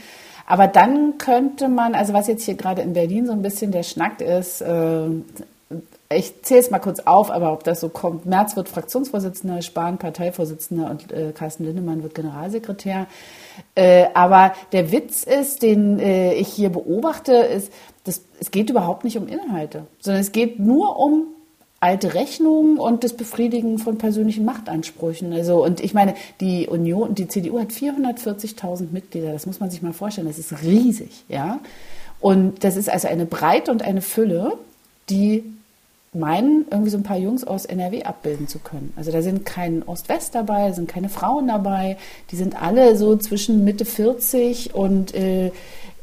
Aber 0.47 0.67
dann 0.67 1.19
könnte 1.19 1.69
man, 1.69 1.93
also 1.93 2.13
was 2.13 2.25
jetzt 2.25 2.43
hier 2.45 2.55
gerade 2.55 2.81
in 2.81 2.93
Berlin 2.93 3.27
so 3.27 3.31
ein 3.31 3.43
bisschen 3.43 3.71
der 3.71 3.83
Schnack 3.83 4.21
ist, 4.21 4.61
äh, 4.61 5.05
ich 6.15 6.41
zähle 6.43 6.59
es 6.59 6.71
mal 6.71 6.79
kurz 6.79 6.99
auf, 7.01 7.31
aber 7.31 7.53
ob 7.53 7.63
das 7.63 7.79
so 7.79 7.89
kommt. 7.89 8.25
Merz 8.25 8.55
wird 8.55 8.69
Fraktionsvorsitzender, 8.69 9.61
Spahn 9.61 9.97
Parteivorsitzender 9.97 10.89
und 10.89 11.11
äh, 11.11 11.31
Carsten 11.33 11.65
Lindemann 11.65 12.03
wird 12.03 12.15
Generalsekretär. 12.15 13.07
Äh, 13.75 14.07
aber 14.13 14.53
der 14.71 14.91
Witz 14.91 15.23
ist, 15.23 15.61
den 15.61 15.99
äh, 15.99 16.33
ich 16.33 16.47
hier 16.49 16.69
beobachte, 16.69 17.33
ist, 17.33 17.71
dass 18.03 18.21
es 18.39 18.51
geht 18.51 18.69
überhaupt 18.69 19.03
nicht 19.03 19.17
um 19.17 19.27
Inhalte, 19.27 19.85
sondern 19.99 20.21
es 20.21 20.31
geht 20.31 20.59
nur 20.59 20.97
um 20.97 21.27
alte 21.81 22.13
Rechnungen 22.13 22.77
und 22.77 23.03
das 23.03 23.13
Befriedigen 23.13 23.79
von 23.79 23.97
persönlichen 23.97 24.45
Machtansprüchen. 24.45 25.33
Also, 25.33 25.63
und 25.65 25.79
ich 25.79 25.95
meine, 25.95 26.13
die 26.39 26.67
Union, 26.67 27.15
die 27.15 27.27
CDU 27.27 27.59
hat 27.59 27.69
440.000 27.69 28.91
Mitglieder. 28.91 29.33
Das 29.33 29.47
muss 29.47 29.59
man 29.59 29.71
sich 29.71 29.81
mal 29.81 29.91
vorstellen. 29.91 30.27
Das 30.27 30.37
ist 30.37 30.61
riesig, 30.61 31.23
ja. 31.27 31.59
Und 32.19 32.63
das 32.63 32.77
ist 32.77 32.87
also 32.87 33.07
eine 33.07 33.25
Breite 33.25 33.71
und 33.71 33.81
eine 33.81 34.01
Fülle, 34.01 34.53
die 35.09 35.43
meinen, 36.13 36.65
irgendwie 36.69 36.89
so 36.89 36.97
ein 36.97 37.03
paar 37.03 37.17
Jungs 37.17 37.45
aus 37.45 37.65
NRW 37.65 38.03
abbilden 38.03 38.47
zu 38.47 38.59
können. 38.59 38.91
Also 38.97 39.11
da 39.11 39.21
sind 39.21 39.45
kein 39.45 39.83
Ost-West 39.83 40.35
dabei, 40.35 40.71
sind 40.73 40.89
keine 40.89 41.07
Frauen 41.07 41.47
dabei. 41.47 41.97
Die 42.31 42.35
sind 42.35 42.61
alle 42.61 42.97
so 42.97 43.15
zwischen 43.15 43.63
Mitte 43.63 43.85
40 43.85 44.75
und 44.75 45.13
äh, 45.13 45.51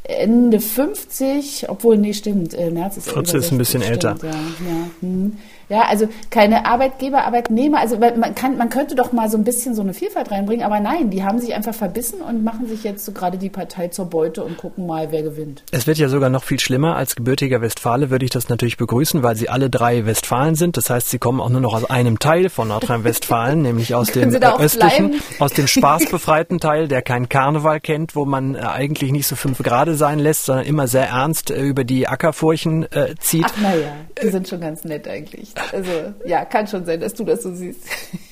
Ende 0.05 0.61
50, 0.61 1.69
obwohl, 1.69 1.99
nee, 1.99 2.15
stimmt, 2.15 2.55
äh, 2.55 2.71
März 2.71 2.97
ist 2.97 3.11
40 3.11 3.35
ist 3.35 3.53
ein 3.53 3.59
bisschen 3.59 3.83
stimmt, 3.83 4.05
älter. 4.05 4.17
Ja, 4.23 4.31
ja, 4.31 4.91
hm. 5.01 5.37
Ja, 5.69 5.83
also 5.83 6.09
keine 6.31 6.65
Arbeitgeber, 6.65 7.25
Arbeitnehmer. 7.25 7.79
Also 7.81 7.99
man 7.99 8.35
kann, 8.35 8.57
man 8.57 8.71
könnte 8.71 8.95
doch 8.95 9.13
mal 9.13 9.29
so 9.29 9.37
ein 9.37 9.45
bisschen 9.45 9.75
so 9.75 9.83
eine 9.83 9.93
Vielfalt 9.93 10.31
reinbringen, 10.31 10.65
aber 10.65 10.81
nein, 10.81 11.11
die 11.11 11.25
haben 11.25 11.39
sich 11.39 11.55
einfach 11.55 11.75
verbissen 11.75 12.21
und 12.23 12.43
machen 12.43 12.67
sich 12.67 12.85
jetzt 12.85 13.05
so 13.05 13.13
gerade 13.13 13.37
die 13.37 13.51
Partei 13.51 13.89
zur 13.89 14.07
Beute 14.07 14.43
und 14.45 14.57
gucken 14.57 14.87
mal, 14.87 15.09
wer 15.11 15.23
gewinnt. 15.23 15.63
Es 15.71 15.87
wird 15.87 15.99
ja 15.99 16.09
sogar 16.09 16.31
noch 16.31 16.43
viel 16.43 16.59
schlimmer. 16.59 16.97
Als 16.97 17.17
gebürtiger 17.17 17.61
Westfale 17.61 18.11
würde 18.11 18.25
ich 18.25 18.31
das 18.31 18.49
natürlich 18.49 18.79
begrüßen, 18.79 19.23
weil 19.23 19.37
sie 19.37 19.49
alle 19.49 19.69
drei 19.69 20.07
Westfalen 20.07 20.55
sind. 20.55 20.77
Das 20.77 20.89
heißt, 20.89 21.11
sie 21.11 21.19
kommen 21.19 21.41
auch 21.41 21.51
nur 21.51 21.61
noch 21.61 21.75
aus 21.75 21.85
einem 21.85 22.19
Teil 22.19 22.49
von 22.49 22.69
Nordrhein-Westfalen, 22.69 23.61
nämlich 23.69 23.95
aus 23.95 24.11
dem 24.11 24.35
äh, 24.35 24.47
östlichen, 24.59 25.11
bleiben? 25.11 25.23
aus 25.39 25.53
dem 25.53 25.67
spaßbefreiten 25.67 26.61
Teil, 26.61 26.89
der 26.89 27.03
keinen 27.03 27.29
Karneval 27.29 27.81
kennt, 27.81 28.17
wo 28.17 28.25
man 28.25 28.55
äh, 28.55 28.61
eigentlich 28.61 29.13
nicht 29.13 29.27
so 29.27 29.37
fünf 29.37 29.59
Grade 29.59 29.95
sein 29.95 30.19
lässt, 30.19 30.47
sondern 30.47 30.65
immer 30.65 30.89
sehr 30.89 31.09
ernst 31.09 31.51
äh, 31.51 31.61
über 31.61 31.85
die 31.85 32.09
Ackerfurchen 32.09 32.91
äh, 32.93 33.15
zieht. 33.21 33.45
Ach 33.47 33.61
naja, 33.61 33.93
die 34.23 34.29
sind 34.29 34.49
schon 34.49 34.61
ganz 34.61 34.85
nett 34.85 35.07
eigentlich. 35.07 35.53
Also 35.73 36.15
ja, 36.25 36.45
kann 36.45 36.67
schon 36.67 36.85
sein, 36.85 37.01
dass 37.01 37.15
du 37.15 37.25
das 37.25 37.43
so 37.43 37.55
siehst. 37.55 37.87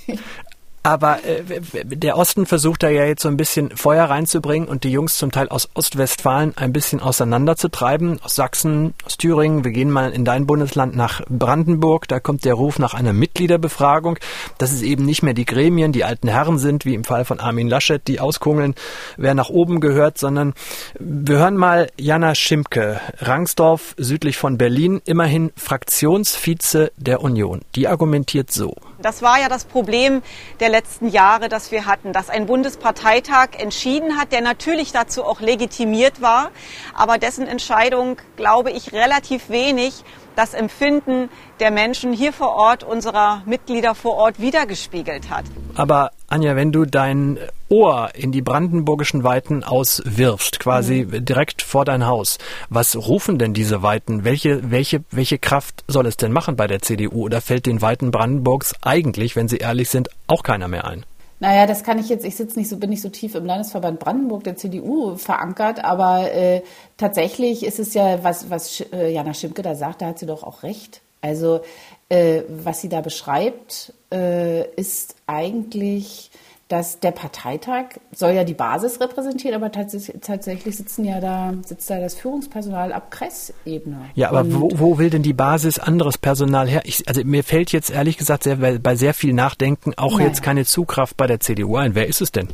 Aber 0.87 1.19
äh, 1.25 1.43
der 1.85 2.17
Osten 2.17 2.47
versucht 2.47 2.85
da 2.85 2.89
ja 2.89 3.05
jetzt 3.07 3.23
so 3.23 3.29
ein 3.29 3.37
bisschen 3.37 3.77
Feuer 3.77 4.05
reinzubringen 4.05 4.69
und 4.69 4.85
die 4.85 4.93
Jungs 4.93 5.19
zum 5.19 5.33
Teil 5.33 5.49
aus 5.49 5.69
Ostwestfalen 5.75 6.57
ein 6.57 6.73
bisschen 6.73 7.01
auseinanderzutreiben. 7.01 8.21
Aus 8.23 8.37
Sachsen, 8.37 8.95
aus 9.05 9.17
Thüringen. 9.17 9.65
Wir 9.65 9.73
gehen 9.73 9.91
mal 9.91 10.13
in 10.13 10.25
dein 10.25 10.47
Bundesland 10.47 10.95
nach 10.95 11.23
Brandenburg. 11.29 12.07
Da 12.07 12.21
kommt 12.21 12.45
der 12.45 12.55
Ruf 12.55 12.79
nach 12.79 12.95
einer 12.95 13.13
Mitgliederbefragung, 13.13 14.21
dass 14.59 14.71
es 14.71 14.83
eben 14.83 15.05
nicht 15.05 15.25
mehr 15.25 15.35
die 15.35 15.45
Gremien, 15.45 15.91
die 15.91 16.05
alten 16.05 16.29
Herren 16.29 16.61
sind, 16.61 16.85
wie 16.85 16.95
im 16.95 17.03
Fall 17.03 17.25
von 17.25 17.41
Armin 17.41 17.67
Laschet, 17.67 18.07
die 18.07 18.21
auskungeln, 18.21 18.77
wer 19.17 19.35
nach 19.35 19.49
oben 19.49 19.81
gehört, 19.81 20.19
sondern 20.19 20.55
wir 21.01 21.39
hören 21.39 21.57
mal 21.57 21.91
Jana 21.99 22.37
Schimke, 22.37 23.01
Rangsdorf 23.19 23.97
südlich 23.97 24.37
von 24.37 24.57
Berlin, 24.57 25.03
immerhin 25.05 25.51
Fraktionsvize 25.57 26.93
der 26.97 27.23
Union. 27.23 27.63
Die 27.75 27.89
argumentiert 27.89 28.53
so. 28.53 28.77
Das 28.99 29.21
war 29.21 29.39
ja 29.39 29.51
das 29.51 29.67
Problem 29.67 30.23
der 30.59 30.71
letzten 30.71 31.09
Jahre, 31.09 31.51
das 31.51 31.71
wir 31.71 31.85
hatten, 31.85 32.15
dass 32.15 32.31
ein 32.31 32.47
Bundesparteitag 32.47 33.51
entschieden 33.59 34.17
hat, 34.19 34.33
der 34.33 34.41
natürlich 34.41 34.91
dazu 34.91 35.23
auch 35.23 35.41
legitimiert 35.41 36.23
war, 36.23 36.51
aber 36.95 37.19
dessen 37.19 37.47
Entscheidung, 37.47 38.17
glaube 38.37 38.71
ich, 38.71 38.95
relativ 38.95 39.51
wenig 39.51 40.03
das 40.37 40.55
Empfinden 40.55 41.29
der 41.59 41.71
Menschen 41.71 42.13
hier 42.13 42.33
vor 42.33 42.55
Ort, 42.55 42.85
unserer 42.85 43.43
Mitglieder 43.47 43.95
vor 43.95 44.15
Ort 44.15 44.41
wiedergespiegelt 44.41 45.31
hat. 45.31 45.45
Aber 45.75 46.13
Anja, 46.29 46.55
wenn 46.55 46.73
du 46.73 46.85
dein 46.85 47.39
Ohr 47.69 48.11
in 48.15 48.31
die 48.31 48.43
brandenburgischen 48.43 49.25
Weiten 49.25 49.65
auswirfst, 49.65 50.61
quasi 50.61 51.07
mhm. 51.09 51.25
direkt 51.25 51.63
vor 51.63 51.85
dein 51.85 52.07
Haus, 52.07 52.39
was 52.69 52.97
rufen 52.97 53.39
denn 53.39 53.55
diese 53.55 53.83
Weiten? 53.83 54.25
Welche, 54.25 54.71
welche, 54.71 55.03
welche 55.11 55.39
Kraft 55.39 55.85
soll 55.89 56.07
es 56.07 56.17
denn 56.17 56.33
machen 56.33 56.57
bei 56.57 56.67
der 56.67 56.83
CDU? 56.83 57.25
Oder 57.25 57.41
fällt 57.41 57.67
den 57.67 57.83
Weiten 57.83 58.11
Brandenburgs 58.11 58.75
eigentlich, 58.83 59.35
wenn 59.35 59.49
sie 59.49 59.59
ehrlich 59.59 59.89
sind, 59.89 60.11
auch 60.27 60.43
keiner 60.43 60.69
mehr 60.69 60.87
ein? 60.87 61.05
Naja, 61.39 61.67
das 61.67 61.85
kann 61.85 61.99
ich 61.99 62.09
jetzt, 62.09 62.25
ich 62.25 62.37
sitze 62.37 62.59
nicht 62.59 62.69
so, 62.69 62.79
bin 62.79 62.91
nicht 62.91 63.03
so 63.03 63.11
tief 63.11 63.35
im 63.35 63.45
Landesverband 63.45 64.01
Brandenburg 64.01 64.45
der 64.45 64.57
CDU 64.57 65.17
verankert, 65.17 65.85
aber 65.85 66.33
äh, 66.33 66.63
tatsächlich 66.97 67.65
ist 67.65 67.79
es 67.79 67.93
ja, 67.93 68.25
was, 68.25 68.49
was 68.49 68.81
äh, 68.93 69.13
Jana 69.13 69.35
Schimke 69.35 69.61
da 69.63 69.75
sagt, 69.75 70.01
da 70.01 70.07
hat 70.07 70.19
sie 70.19 70.27
doch 70.27 70.43
auch 70.43 70.63
recht. 70.63 71.03
Also 71.21 71.61
äh, 72.09 72.43
was 72.49 72.81
sie 72.81 72.89
da 72.89 73.03
beschreibt, 73.03 73.93
äh, 74.13 74.67
ist 74.77 75.17
eigentlich 75.27 76.31
dass 76.69 76.99
der 76.99 77.13
Parteitag 77.13 78.01
soll 78.13 78.33
ja 78.33 78.43
die 78.43 78.55
Basis 78.55 79.01
repräsentieren, 79.01 79.63
aber 79.63 79.71
tatsächlich 79.71 80.77
sitzen 80.77 81.05
ja 81.05 81.21
da, 81.21 81.55
sitzt 81.65 81.89
da 81.89 82.01
das 82.01 82.15
Führungspersonal 82.15 82.93
ab 82.93 83.13
Kreisebene. 83.13 84.11
Ja, 84.15 84.31
aber 84.31 84.53
wo, 84.53 84.71
wo, 84.75 84.99
will 84.99 85.09
denn 85.09 85.23
die 85.23 85.33
Basis 85.33 85.79
anderes 85.79 86.19
Personal 86.19 86.69
her? 86.69 86.83
Ich, 86.85 87.07
also 87.07 87.23
mir 87.23 87.45
fällt 87.45 87.71
jetzt 87.71 87.91
ehrlich 87.91 88.19
gesagt 88.19 88.43
sehr, 88.43 88.57
bei 88.57 88.97
sehr 88.97 89.15
viel 89.15 89.33
Nachdenken 89.33 89.95
auch 89.97 90.15
naja. 90.15 90.27
jetzt 90.27 90.43
keine 90.43 90.65
Zugkraft 90.65 91.17
bei 91.17 91.29
der 91.29 91.39
CDU 91.39 91.77
ein. 91.77 91.95
Wer 91.95 92.09
ist 92.09 92.21
es 92.21 92.33
denn? 92.33 92.49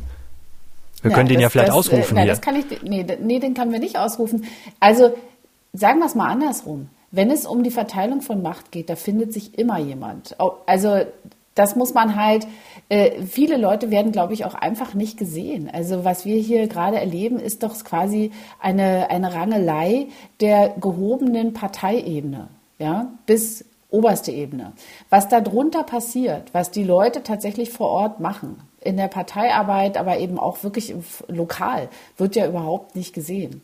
Wir 1.01 1.09
ja, 1.09 1.17
können 1.17 1.29
den 1.29 1.35
das, 1.37 1.43
ja 1.43 1.49
vielleicht 1.49 1.69
das, 1.69 1.75
äh, 1.75 1.79
ausrufen 1.79 2.17
äh, 2.17 2.19
nein, 2.19 2.27
Das 2.27 2.41
kann 2.41 2.55
ich, 2.55 2.83
nee, 2.83 3.05
nee, 3.19 3.39
den 3.39 3.55
können 3.55 3.71
wir 3.71 3.79
nicht 3.79 3.97
ausrufen. 3.97 4.45
Also 4.79 5.15
sagen 5.73 5.99
wir 5.99 6.05
es 6.05 6.13
mal 6.13 6.29
andersrum. 6.29 6.89
Wenn 7.09 7.31
es 7.31 7.47
um 7.47 7.63
die 7.63 7.71
Verteilung 7.71 8.21
von 8.21 8.43
Macht 8.43 8.71
geht, 8.71 8.89
da 8.89 8.95
findet 8.95 9.33
sich 9.33 9.57
immer 9.57 9.79
jemand. 9.79 10.35
Also 10.67 11.01
das 11.55 11.75
muss 11.75 11.93
man 11.93 12.15
halt, 12.15 12.47
äh, 12.93 13.25
viele 13.25 13.57
Leute 13.57 13.89
werden, 13.89 14.11
glaube 14.11 14.33
ich, 14.33 14.45
auch 14.45 14.53
einfach 14.53 14.93
nicht 14.93 15.17
gesehen. 15.17 15.67
Also 15.73 16.05
was 16.05 16.25
wir 16.25 16.37
hier 16.39 16.67
gerade 16.67 16.99
erleben, 16.99 17.39
ist 17.39 17.63
doch 17.63 17.73
quasi 17.83 18.31
eine, 18.59 19.09
eine 19.09 19.33
Rangelei 19.33 20.05
der 20.41 20.75
gehobenen 20.79 21.53
Parteiebene, 21.53 22.49
ja, 22.77 23.11
bis 23.25 23.65
oberste 23.89 24.31
Ebene. 24.31 24.73
Was 25.09 25.27
da 25.27 25.41
drunter 25.41 25.81
passiert, 25.81 26.53
was 26.53 26.69
die 26.69 26.83
Leute 26.83 27.23
tatsächlich 27.23 27.71
vor 27.71 27.89
Ort 27.89 28.19
machen, 28.19 28.57
in 28.79 28.97
der 28.97 29.07
Parteiarbeit, 29.07 29.97
aber 29.97 30.19
eben 30.19 30.37
auch 30.37 30.63
wirklich 30.63 30.93
lokal, 31.27 31.89
wird 32.17 32.35
ja 32.35 32.47
überhaupt 32.47 32.95
nicht 32.95 33.13
gesehen. 33.13 33.61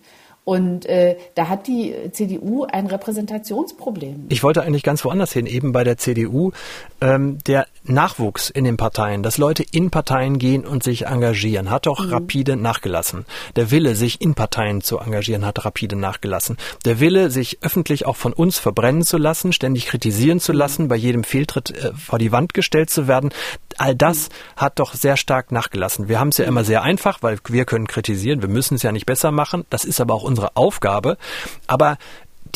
Und 0.49 0.87
äh, 0.87 1.15
da 1.35 1.47
hat 1.47 1.67
die 1.67 1.93
CDU 2.11 2.63
ein 2.63 2.87
Repräsentationsproblem. 2.87 4.25
Ich 4.29 4.41
wollte 4.41 4.63
eigentlich 4.63 4.81
ganz 4.81 5.05
woanders 5.05 5.31
hin, 5.31 5.45
eben 5.45 5.73
bei 5.73 5.83
der 5.83 5.97
CDU. 5.97 6.53
Ähm, 7.01 7.37
der 7.45 7.67
Nachwuchs 7.83 8.49
in 8.49 8.63
den 8.63 8.77
Parteien, 8.77 9.23
dass 9.23 9.37
Leute 9.37 9.63
in 9.63 9.89
Parteien 9.89 10.37
gehen 10.37 10.65
und 10.65 10.83
sich 10.83 11.05
engagieren, 11.05 11.69
hat 11.69 11.85
doch 11.85 12.05
mhm. 12.05 12.11
rapide 12.11 12.55
nachgelassen. 12.55 13.25
Der 13.55 13.71
Wille, 13.71 13.95
sich 13.95 14.21
in 14.21 14.35
Parteien 14.35 14.81
zu 14.81 14.99
engagieren, 14.99 15.45
hat 15.45 15.65
rapide 15.65 15.95
nachgelassen. 15.95 16.57
Der 16.85 16.99
Wille, 16.99 17.29
sich 17.31 17.59
öffentlich 17.61 18.05
auch 18.05 18.15
von 18.15 18.33
uns 18.33 18.59
verbrennen 18.59 19.03
zu 19.03 19.17
lassen, 19.17 19.53
ständig 19.53 19.87
kritisieren 19.87 20.39
zu 20.39 20.51
lassen, 20.51 20.87
bei 20.87 20.95
jedem 20.95 21.23
Fehltritt 21.23 21.71
äh, 21.71 21.93
vor 21.93 22.19
die 22.19 22.31
Wand 22.31 22.53
gestellt 22.53 22.89
zu 22.89 23.07
werden, 23.07 23.31
all 23.77 23.95
das 23.95 24.29
mhm. 24.29 24.61
hat 24.61 24.79
doch 24.79 24.93
sehr 24.93 25.17
stark 25.17 25.51
nachgelassen. 25.51 26.09
Wir 26.09 26.19
haben 26.19 26.29
es 26.29 26.37
ja 26.37 26.45
immer 26.45 26.63
sehr 26.63 26.83
einfach, 26.83 27.21
weil 27.21 27.39
wir 27.47 27.65
können 27.65 27.87
kritisieren, 27.87 28.41
wir 28.41 28.49
müssen 28.49 28.75
es 28.75 28.83
ja 28.83 28.91
nicht 28.91 29.05
besser 29.05 29.31
machen. 29.31 29.65
Das 29.69 29.85
ist 29.85 30.01
aber 30.01 30.13
auch 30.13 30.23
unsere 30.23 30.55
Aufgabe. 30.55 31.17
Aber 31.67 31.97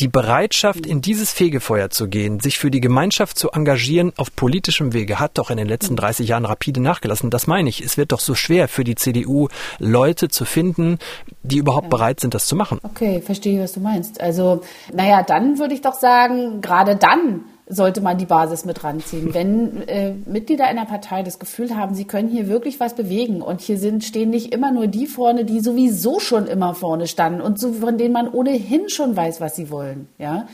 die 0.00 0.08
Bereitschaft, 0.08 0.86
in 0.86 1.00
dieses 1.00 1.32
Fegefeuer 1.32 1.90
zu 1.90 2.08
gehen, 2.08 2.40
sich 2.40 2.58
für 2.58 2.70
die 2.70 2.80
Gemeinschaft 2.80 3.38
zu 3.38 3.50
engagieren 3.50 4.12
auf 4.16 4.34
politischem 4.34 4.92
Wege, 4.92 5.20
hat 5.20 5.38
doch 5.38 5.50
in 5.50 5.56
den 5.56 5.68
letzten 5.68 5.96
30 5.96 6.28
Jahren 6.28 6.44
rapide 6.44 6.80
nachgelassen. 6.80 7.30
Das 7.30 7.46
meine 7.46 7.68
ich. 7.68 7.82
Es 7.82 7.96
wird 7.96 8.12
doch 8.12 8.20
so 8.20 8.34
schwer 8.34 8.68
für 8.68 8.84
die 8.84 8.94
CDU, 8.94 9.48
Leute 9.78 10.28
zu 10.28 10.44
finden, 10.44 10.98
die 11.42 11.58
überhaupt 11.58 11.86
ja. 11.86 11.90
bereit 11.90 12.20
sind, 12.20 12.34
das 12.34 12.46
zu 12.46 12.56
machen. 12.56 12.80
Okay, 12.82 13.20
verstehe, 13.20 13.62
was 13.62 13.72
du 13.72 13.80
meinst. 13.80 14.20
Also, 14.20 14.62
naja, 14.92 15.22
dann 15.22 15.58
würde 15.58 15.74
ich 15.74 15.80
doch 15.80 15.94
sagen, 15.94 16.60
gerade 16.60 16.96
dann 16.96 17.44
sollte 17.66 18.02
man 18.02 18.18
die 18.18 18.26
Basis 18.26 18.64
mit 18.64 18.84
ranziehen. 18.84 19.32
Wenn 19.32 19.88
äh, 19.88 20.14
Mitglieder 20.26 20.66
einer 20.66 20.84
Partei 20.84 21.22
das 21.22 21.38
Gefühl 21.38 21.76
haben, 21.76 21.94
sie 21.94 22.04
können 22.04 22.28
hier 22.28 22.48
wirklich 22.48 22.78
was 22.78 22.94
bewegen 22.94 23.40
und 23.40 23.62
hier 23.62 23.78
sind, 23.78 24.04
stehen 24.04 24.30
nicht 24.30 24.52
immer 24.52 24.70
nur 24.70 24.86
die 24.86 25.06
vorne, 25.06 25.44
die 25.44 25.60
sowieso 25.60 26.20
schon 26.20 26.46
immer 26.46 26.74
vorne 26.74 27.06
standen 27.06 27.40
und 27.40 27.58
so, 27.58 27.72
von 27.72 27.96
denen 27.96 28.12
man 28.12 28.30
ohnehin 28.30 28.90
schon 28.90 29.16
weiß, 29.16 29.40
was 29.40 29.56
sie 29.56 29.70
wollen, 29.70 30.08
ja, 30.18 30.46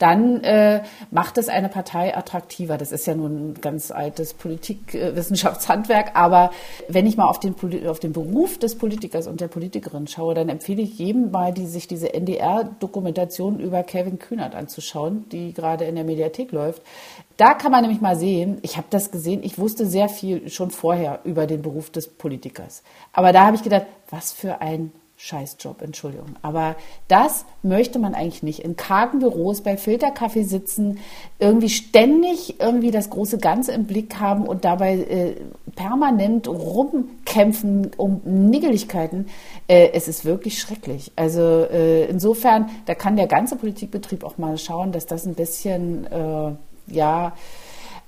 dann 0.00 0.42
äh, 0.44 0.82
macht 1.10 1.36
es 1.36 1.50
eine 1.50 1.68
Partei 1.68 2.16
attraktiver. 2.16 2.78
Das 2.78 2.90
ist 2.90 3.06
ja 3.06 3.14
nun 3.14 3.50
ein 3.50 3.54
ganz 3.60 3.90
altes 3.90 4.32
Politikwissenschaftshandwerk. 4.32 6.12
Aber 6.14 6.50
wenn 6.88 7.06
ich 7.06 7.18
mal 7.18 7.26
auf 7.26 7.38
den, 7.38 7.54
auf 7.86 8.00
den 8.00 8.12
Beruf 8.12 8.58
des 8.58 8.78
Politikers 8.78 9.26
und 9.26 9.42
der 9.42 9.48
Politikerin 9.48 10.06
schaue, 10.06 10.34
dann 10.34 10.48
empfehle 10.48 10.80
ich 10.80 10.98
jedem 10.98 11.30
mal, 11.30 11.52
die, 11.52 11.66
sich 11.66 11.86
diese 11.86 12.14
NDR-Dokumentation 12.14 13.60
über 13.60 13.82
Kevin 13.82 14.18
Kühnert 14.18 14.54
anzuschauen, 14.54 15.28
die 15.28 15.52
gerade 15.52 15.84
in 15.84 15.96
der 15.96 16.04
Mediathek 16.04 16.50
läuft. 16.50 16.82
Da 17.36 17.52
kann 17.52 17.70
man 17.70 17.82
nämlich 17.82 18.00
mal 18.00 18.16
sehen, 18.16 18.58
ich 18.62 18.78
habe 18.78 18.86
das 18.88 19.10
gesehen, 19.10 19.42
ich 19.42 19.58
wusste 19.58 19.84
sehr 19.84 20.08
viel 20.08 20.48
schon 20.48 20.70
vorher 20.70 21.20
über 21.24 21.46
den 21.46 21.60
Beruf 21.60 21.90
des 21.90 22.08
Politikers. 22.08 22.82
Aber 23.12 23.34
da 23.34 23.44
habe 23.44 23.56
ich 23.56 23.62
gedacht, 23.62 23.86
was 24.08 24.32
für 24.32 24.62
ein 24.62 24.92
Scheißjob, 25.22 25.82
Entschuldigung. 25.82 26.36
Aber 26.40 26.76
das 27.06 27.44
möchte 27.62 27.98
man 27.98 28.14
eigentlich 28.14 28.42
nicht. 28.42 28.60
In 28.60 28.76
kargen 28.76 29.18
Büros 29.18 29.60
bei 29.60 29.76
Filterkaffee 29.76 30.44
sitzen, 30.44 30.98
irgendwie 31.38 31.68
ständig 31.68 32.58
irgendwie 32.58 32.90
das 32.90 33.10
große 33.10 33.36
Ganze 33.36 33.72
im 33.72 33.84
Blick 33.84 34.18
haben 34.18 34.46
und 34.46 34.64
dabei 34.64 34.94
äh, 34.94 35.36
permanent 35.76 36.48
rumkämpfen 36.48 37.90
um 37.98 38.22
Niggeligkeiten. 38.24 39.28
Äh, 39.68 39.90
es 39.92 40.08
ist 40.08 40.24
wirklich 40.24 40.58
schrecklich. 40.58 41.12
Also 41.16 41.66
äh, 41.70 42.06
insofern, 42.06 42.70
da 42.86 42.94
kann 42.94 43.16
der 43.16 43.26
ganze 43.26 43.56
Politikbetrieb 43.56 44.24
auch 44.24 44.38
mal 44.38 44.56
schauen, 44.56 44.90
dass 44.90 45.04
das 45.04 45.26
ein 45.26 45.34
bisschen, 45.34 46.06
äh, 46.06 46.52
ja, 46.86 47.34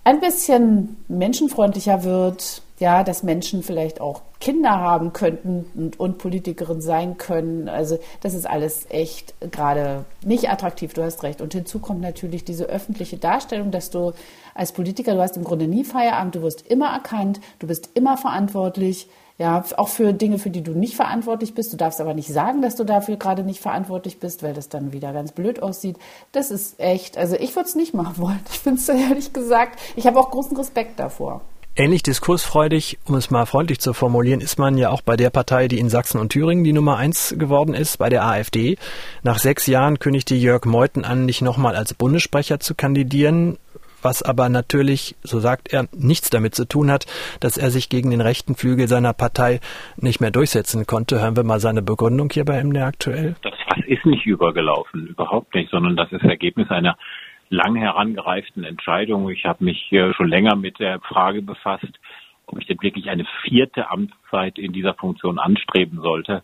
ein 0.05 0.21
bisschen 0.21 0.97
menschenfreundlicher 1.09 2.05
wird, 2.05 2.63
ja, 2.83 3.05
dass 3.05 3.23
Menschen 3.23 3.63
vielleicht 3.63 4.01
auch 4.01 4.23
Kinder 4.41 4.73
haben 4.73 5.13
könnten 5.13 5.65
und, 5.77 6.01
und 6.01 6.19
Politikerin 6.19 6.81
sein 6.81 7.17
können. 7.17 7.69
Also 7.69 8.01
das 8.23 8.35
ist 8.35 8.45
alles 8.45 8.87
echt 8.91 9.35
gerade 9.53 10.05
nicht 10.25 10.51
attraktiv, 10.51 10.93
du 10.93 11.05
hast 11.05 11.23
recht. 11.23 11.41
Und 11.41 11.55
hinzu 11.55 11.79
kommt 11.79 12.01
natürlich 12.01 12.45
diese 12.45 12.65
öffentliche 12.65 13.19
Darstellung, 13.19 13.71
dass 13.71 13.91
du 13.91 14.13
als 14.55 14.73
Politiker, 14.73 15.15
du 15.15 15.23
hast 15.23 15.37
im 15.37 15.45
Grunde 15.45 15.69
nie 15.69 15.85
Feierabend, 15.85 16.35
du 16.35 16.43
wirst 16.43 16.67
immer 16.67 16.89
erkannt, 16.89 17.41
du 17.61 17.69
bist 17.69 17.91
immer 17.95 18.17
verantwortlich. 18.17 19.09
Ja, 19.39 19.65
auch 19.77 19.89
für 19.89 20.13
Dinge, 20.13 20.39
für 20.39 20.51
die 20.51 20.63
du 20.63 20.73
nicht 20.73 20.95
verantwortlich 20.95 21.55
bist. 21.55 21.73
Du 21.73 21.77
darfst 21.77 22.01
aber 22.01 22.15
nicht 22.15 22.29
sagen, 22.29 22.63
dass 22.63 22.77
du 22.77 22.85
dafür 22.85 23.17
gerade 23.17 23.45
nicht 23.45 23.61
verantwortlich 23.61 24.19
bist, 24.19 24.43
weil 24.43 24.55
das 24.55 24.69
dann 24.69 24.93
wieder 24.93 25.13
ganz 25.13 25.33
blöd 25.33 25.63
aussieht. 25.63 25.97
Das 26.33 26.51
ist 26.51 26.79
echt, 26.79 27.17
also 27.17 27.37
ich 27.37 27.55
würde 27.55 27.69
es 27.69 27.75
nicht 27.77 27.95
machen 27.95 28.19
wollen. 28.19 28.41
Ich 28.51 28.59
finde 28.59 28.81
es 28.81 28.89
ehrlich 28.89 29.33
gesagt, 29.33 29.79
ich 29.95 30.07
habe 30.07 30.19
auch 30.19 30.31
großen 30.31 30.57
Respekt 30.57 30.99
davor. 30.99 31.43
Ähnlich 31.75 32.03
diskursfreudig, 32.03 32.99
um 33.07 33.15
es 33.15 33.31
mal 33.31 33.47
freundlich 33.47 33.81
zu 33.81 33.95
formulieren, 33.95 34.43
ist 34.43 34.59
man 34.59 34.77
ja 34.77 34.91
auch 34.91 35.01
bei 35.01 35.17
der 35.17 35.31
Partei, 35.31 35.69
die 35.69 35.79
in 35.79 35.89
Sachsen 35.89 36.21
und 36.21 36.29
Thüringen 36.29 36.65
die 36.65 36.75
Nummer 36.75 36.99
eins 36.99 37.35
geworden 37.39 37.73
ist, 37.73 37.97
bei 37.97 38.11
der 38.11 38.27
AfD. 38.27 38.77
Nach 39.23 39.39
sechs 39.39 39.67
Jahren 39.67 39.99
kündigte 39.99 40.35
Jörg 40.35 40.67
Meuthen 40.67 41.07
an, 41.07 41.25
nicht 41.25 41.41
nochmal 41.41 41.75
als 41.75 41.95
Bundessprecher 41.95 42.61
zu 42.61 42.75
kandidieren, 42.75 43.57
was 44.03 44.23
aber 44.23 44.51
natürlich, 44.51 45.17
so 45.23 45.41
sagt 45.41 45.73
er, 45.73 45.89
nichts 45.97 46.29
damit 46.29 46.55
zu 46.55 46.67
tun 46.67 46.91
hat, 46.91 47.07
dass 47.41 47.57
er 47.57 47.71
sich 47.71 47.89
gegen 47.89 48.11
den 48.11 48.21
rechten 48.21 48.55
Flügel 48.55 48.87
seiner 48.87 49.15
Partei 49.15 49.61
nicht 49.97 50.21
mehr 50.21 50.31
durchsetzen 50.31 50.87
konnte. 50.87 51.23
Hören 51.23 51.37
wir 51.37 51.45
mal 51.45 51.61
seine 51.61 51.81
Begründung 51.81 52.29
hier 52.31 52.45
bei 52.45 52.63
MDR 52.63 52.89
aktuell. 52.89 53.37
Das 53.43 53.55
Fass 53.67 53.83
ist 53.87 54.05
nicht 54.05 54.27
übergelaufen, 54.27 55.07
überhaupt 55.07 55.55
nicht, 55.55 55.71
sondern 55.71 55.97
das 55.97 56.13
ist 56.13 56.23
Ergebnis 56.23 56.69
einer 56.71 56.99
lang 57.53 57.77
herangereiften 57.77 58.65
Entscheidung. 58.65 59.29
Ich 59.31 59.45
habe 59.45 59.65
mich 59.65 59.89
schon 60.17 60.29
länger 60.29 60.57
mit 60.57 60.79
der 60.79 61.01
Frage 61.01 61.43
befasst, 61.43 61.93
ob 62.47 62.59
ich 62.59 62.67
denn 62.67 62.83
wirklich 62.83 63.11
eine 63.11 63.27
vierte 63.43 63.91
Amtszeit 63.91 64.59
in 64.59 64.73
dieser 64.73 64.95
Funktion 64.95 65.39
anstreben 65.39 66.01
sollte 66.01 66.43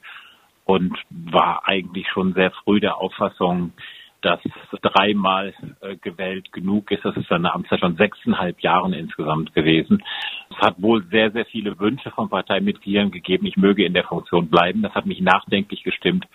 und 0.65 0.97
war 1.11 1.67
eigentlich 1.67 2.07
schon 2.09 2.35
sehr 2.35 2.51
früh 2.51 2.79
der 2.79 2.99
Auffassung, 2.99 3.73
dass 4.21 4.41
dreimal 4.83 5.55
äh, 5.81 5.97
gewählt 5.97 6.53
genug 6.53 6.91
ist. 6.91 7.05
Das 7.05 7.17
ist 7.17 7.31
eine 7.31 7.55
Amtszeit 7.55 7.81
von 7.81 7.97
sechseinhalb 7.97 8.61
Jahren 8.61 8.93
insgesamt 8.93 9.55
gewesen. 9.55 10.03
Es 10.51 10.59
hat 10.59 10.83
wohl 10.83 11.05
sehr, 11.05 11.31
sehr 11.31 11.47
viele 11.47 11.79
Wünsche 11.79 12.11
von 12.11 12.29
Parteimitgliedern 12.29 13.11
gegeben, 13.11 13.47
ich 13.47 13.57
möge 13.57 13.85
in 13.85 13.95
der 13.95 14.05
Funktion 14.05 14.49
bleiben. 14.49 14.83
Das 14.83 14.95
hat 14.95 15.07
mich 15.07 15.21
nachdenklich 15.21 15.85
gestimmt 15.85 16.27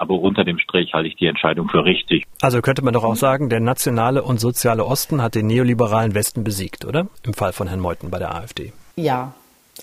aber 0.00 0.14
unter 0.14 0.44
dem 0.44 0.58
Strich 0.58 0.94
halte 0.94 1.08
ich 1.08 1.16
die 1.16 1.26
Entscheidung 1.26 1.68
für 1.68 1.84
richtig. 1.84 2.26
Also 2.40 2.62
könnte 2.62 2.82
man 2.82 2.94
doch 2.94 3.04
auch 3.04 3.16
sagen, 3.16 3.50
der 3.50 3.60
nationale 3.60 4.22
und 4.22 4.40
soziale 4.40 4.86
Osten 4.86 5.22
hat 5.22 5.34
den 5.34 5.46
neoliberalen 5.46 6.14
Westen 6.14 6.42
besiegt, 6.42 6.86
oder? 6.86 7.08
Im 7.22 7.34
Fall 7.34 7.52
von 7.52 7.68
Herrn 7.68 7.80
Meuthen 7.80 8.10
bei 8.10 8.18
der 8.18 8.34
AfD. 8.34 8.72
Ja, 8.96 9.34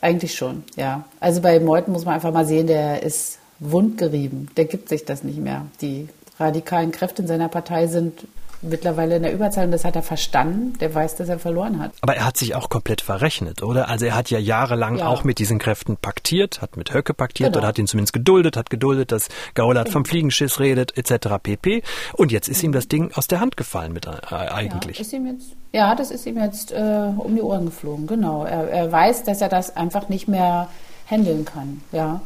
eigentlich 0.01 0.33
schon, 0.33 0.63
ja. 0.75 1.05
Also 1.19 1.41
bei 1.41 1.59
Meuthen 1.59 1.93
muss 1.93 2.05
man 2.05 2.15
einfach 2.15 2.33
mal 2.33 2.45
sehen, 2.45 2.65
der 2.65 3.03
ist 3.03 3.39
wundgerieben. 3.59 4.49
Der 4.57 4.65
gibt 4.65 4.89
sich 4.89 5.05
das 5.05 5.23
nicht 5.23 5.37
mehr. 5.37 5.67
Die 5.81 6.09
radikalen 6.39 6.91
Kräfte 6.91 7.21
in 7.21 7.27
seiner 7.27 7.47
Partei 7.47 7.85
sind 7.85 8.27
mittlerweile 8.61 9.17
in 9.17 9.23
der 9.23 9.33
Überzahl 9.33 9.65
und 9.65 9.71
das 9.71 9.85
hat 9.85 9.95
er 9.95 10.03
verstanden. 10.03 10.77
Der 10.79 10.93
weiß, 10.93 11.15
dass 11.15 11.29
er 11.29 11.39
verloren 11.39 11.79
hat. 11.79 11.91
Aber 12.01 12.15
er 12.15 12.25
hat 12.25 12.37
sich 12.37 12.55
auch 12.55 12.69
komplett 12.69 13.01
verrechnet, 13.01 13.63
oder? 13.63 13.89
Also 13.89 14.05
er 14.05 14.15
hat 14.15 14.29
ja 14.29 14.39
jahrelang 14.39 14.97
ja. 14.97 15.07
auch 15.07 15.23
mit 15.23 15.39
diesen 15.39 15.59
Kräften 15.59 15.97
paktiert, 15.97 16.61
hat 16.61 16.77
mit 16.77 16.93
Höcke 16.93 17.13
paktiert 17.13 17.53
genau. 17.53 17.59
oder 17.59 17.67
hat 17.67 17.79
ihn 17.79 17.87
zumindest 17.87 18.13
geduldet, 18.13 18.57
hat 18.57 18.69
geduldet, 18.69 19.11
dass 19.11 19.29
Gaulert 19.53 19.85
genau. 19.85 19.93
vom 19.93 20.05
Fliegenschiss 20.05 20.59
redet, 20.59 20.97
etc. 20.97 21.35
pp. 21.41 21.83
Und 22.13 22.31
jetzt 22.31 22.47
ist 22.47 22.63
ihm 22.63 22.71
das 22.71 22.87
Ding 22.87 23.11
aus 23.13 23.27
der 23.27 23.39
Hand 23.39 23.57
gefallen 23.57 23.93
mit 23.93 24.07
äh, 24.07 24.11
eigentlich. 24.31 24.97
Ja, 24.97 25.01
ist 25.01 25.13
ihm 25.13 25.25
jetzt, 25.27 25.55
ja, 25.71 25.95
das 25.95 26.11
ist 26.11 26.25
ihm 26.25 26.37
jetzt 26.37 26.71
äh, 26.71 27.09
um 27.17 27.35
die 27.35 27.41
Ohren 27.41 27.65
geflogen, 27.65 28.07
genau. 28.07 28.43
Er, 28.43 28.69
er 28.69 28.91
weiß, 28.91 29.23
dass 29.23 29.41
er 29.41 29.49
das 29.49 29.75
einfach 29.75 30.09
nicht 30.09 30.27
mehr 30.27 30.69
handeln 31.09 31.45
kann, 31.45 31.81
ja. 31.91 32.21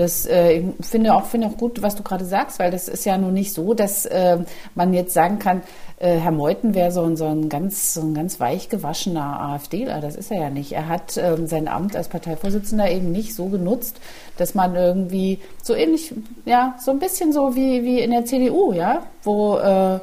Das 0.00 0.26
äh, 0.26 0.52
ich 0.52 0.86
finde 0.86 1.14
auch, 1.14 1.26
finde 1.26 1.46
auch 1.46 1.56
gut, 1.56 1.82
was 1.82 1.94
du 1.94 2.02
gerade 2.02 2.24
sagst, 2.24 2.58
weil 2.58 2.70
das 2.70 2.88
ist 2.88 3.04
ja 3.04 3.18
nun 3.18 3.34
nicht 3.34 3.52
so, 3.52 3.74
dass 3.74 4.06
äh, 4.06 4.38
man 4.74 4.92
jetzt 4.94 5.14
sagen 5.14 5.38
kann, 5.38 5.62
äh, 5.98 6.16
Herr 6.16 6.32
Meuthen 6.32 6.74
wäre 6.74 6.90
so, 6.90 7.14
so, 7.14 7.26
ein 7.26 7.48
ganz, 7.48 7.94
so 7.94 8.00
ein 8.00 8.14
ganz 8.14 8.40
weich 8.40 8.70
gewaschener 8.70 9.40
AfDler. 9.40 10.00
Das 10.00 10.16
ist 10.16 10.30
er 10.30 10.40
ja 10.40 10.50
nicht. 10.50 10.72
Er 10.72 10.88
hat 10.88 11.18
ähm, 11.18 11.46
sein 11.46 11.68
Amt 11.68 11.94
als 11.94 12.08
Parteivorsitzender 12.08 12.90
eben 12.90 13.12
nicht 13.12 13.34
so 13.34 13.46
genutzt, 13.46 14.00
dass 14.38 14.54
man 14.54 14.74
irgendwie 14.74 15.38
so 15.62 15.74
ähnlich, 15.74 16.14
ja, 16.46 16.74
so 16.80 16.90
ein 16.90 16.98
bisschen 16.98 17.32
so 17.32 17.54
wie, 17.54 17.84
wie 17.84 18.00
in 18.00 18.10
der 18.10 18.24
CDU, 18.24 18.72
ja, 18.72 19.02
wo, 19.22 19.58
äh, 19.58 20.00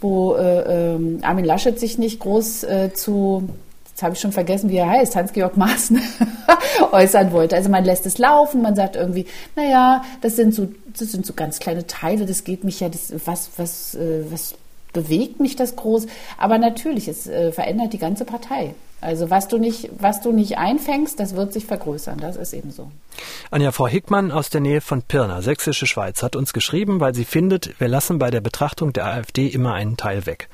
wo 0.00 0.34
äh, 0.36 0.94
ähm, 0.94 1.18
Armin 1.22 1.44
Laschet 1.44 1.78
sich 1.78 1.98
nicht 1.98 2.20
groß 2.20 2.64
äh, 2.64 2.92
zu 2.94 3.48
jetzt 4.02 4.04
habe 4.04 4.14
ich 4.14 4.20
schon 4.20 4.32
vergessen, 4.32 4.68
wie 4.70 4.78
er 4.78 4.90
heißt, 4.90 5.14
Hans-Georg 5.14 5.56
Maaßen, 5.56 6.00
äußern 6.92 7.30
wollte. 7.32 7.54
Also 7.54 7.70
man 7.70 7.84
lässt 7.84 8.04
es 8.04 8.18
laufen, 8.18 8.60
man 8.60 8.74
sagt 8.74 8.96
irgendwie, 8.96 9.26
naja, 9.54 10.02
das 10.20 10.34
sind 10.34 10.54
so, 10.54 10.68
das 10.98 11.12
sind 11.12 11.24
so 11.24 11.34
ganz 11.34 11.60
kleine 11.60 11.86
Teile, 11.86 12.26
das 12.26 12.42
geht 12.42 12.64
mich 12.64 12.80
ja, 12.80 12.88
das, 12.88 13.12
was, 13.24 13.50
was, 13.56 13.94
äh, 13.94 14.24
was 14.28 14.54
bewegt 14.92 15.38
mich 15.40 15.54
das 15.54 15.76
groß? 15.76 16.06
Aber 16.36 16.58
natürlich, 16.58 17.06
es 17.06 17.28
äh, 17.28 17.52
verändert 17.52 17.92
die 17.92 17.98
ganze 17.98 18.24
Partei. 18.24 18.74
Also 19.02 19.30
was 19.30 19.48
du 19.48 19.58
nicht, 19.58 19.90
was 19.98 20.20
du 20.20 20.32
nicht 20.32 20.58
einfängst, 20.58 21.18
das 21.18 21.34
wird 21.34 21.52
sich 21.52 21.66
vergrößern. 21.66 22.18
Das 22.18 22.36
ist 22.36 22.52
eben 22.52 22.70
so. 22.70 22.90
Anja, 23.50 23.72
Frau 23.72 23.88
Hickmann 23.88 24.30
aus 24.30 24.48
der 24.48 24.60
Nähe 24.60 24.80
von 24.80 25.02
Pirna, 25.02 25.42
Sächsische 25.42 25.88
Schweiz, 25.88 26.22
hat 26.22 26.36
uns 26.36 26.52
geschrieben, 26.52 27.00
weil 27.00 27.12
sie 27.12 27.24
findet, 27.24 27.80
wir 27.80 27.88
lassen 27.88 28.20
bei 28.20 28.30
der 28.30 28.40
Betrachtung 28.40 28.92
der 28.92 29.06
AfD 29.06 29.48
immer 29.48 29.74
einen 29.74 29.96
Teil 29.96 30.24
weg. 30.24 30.48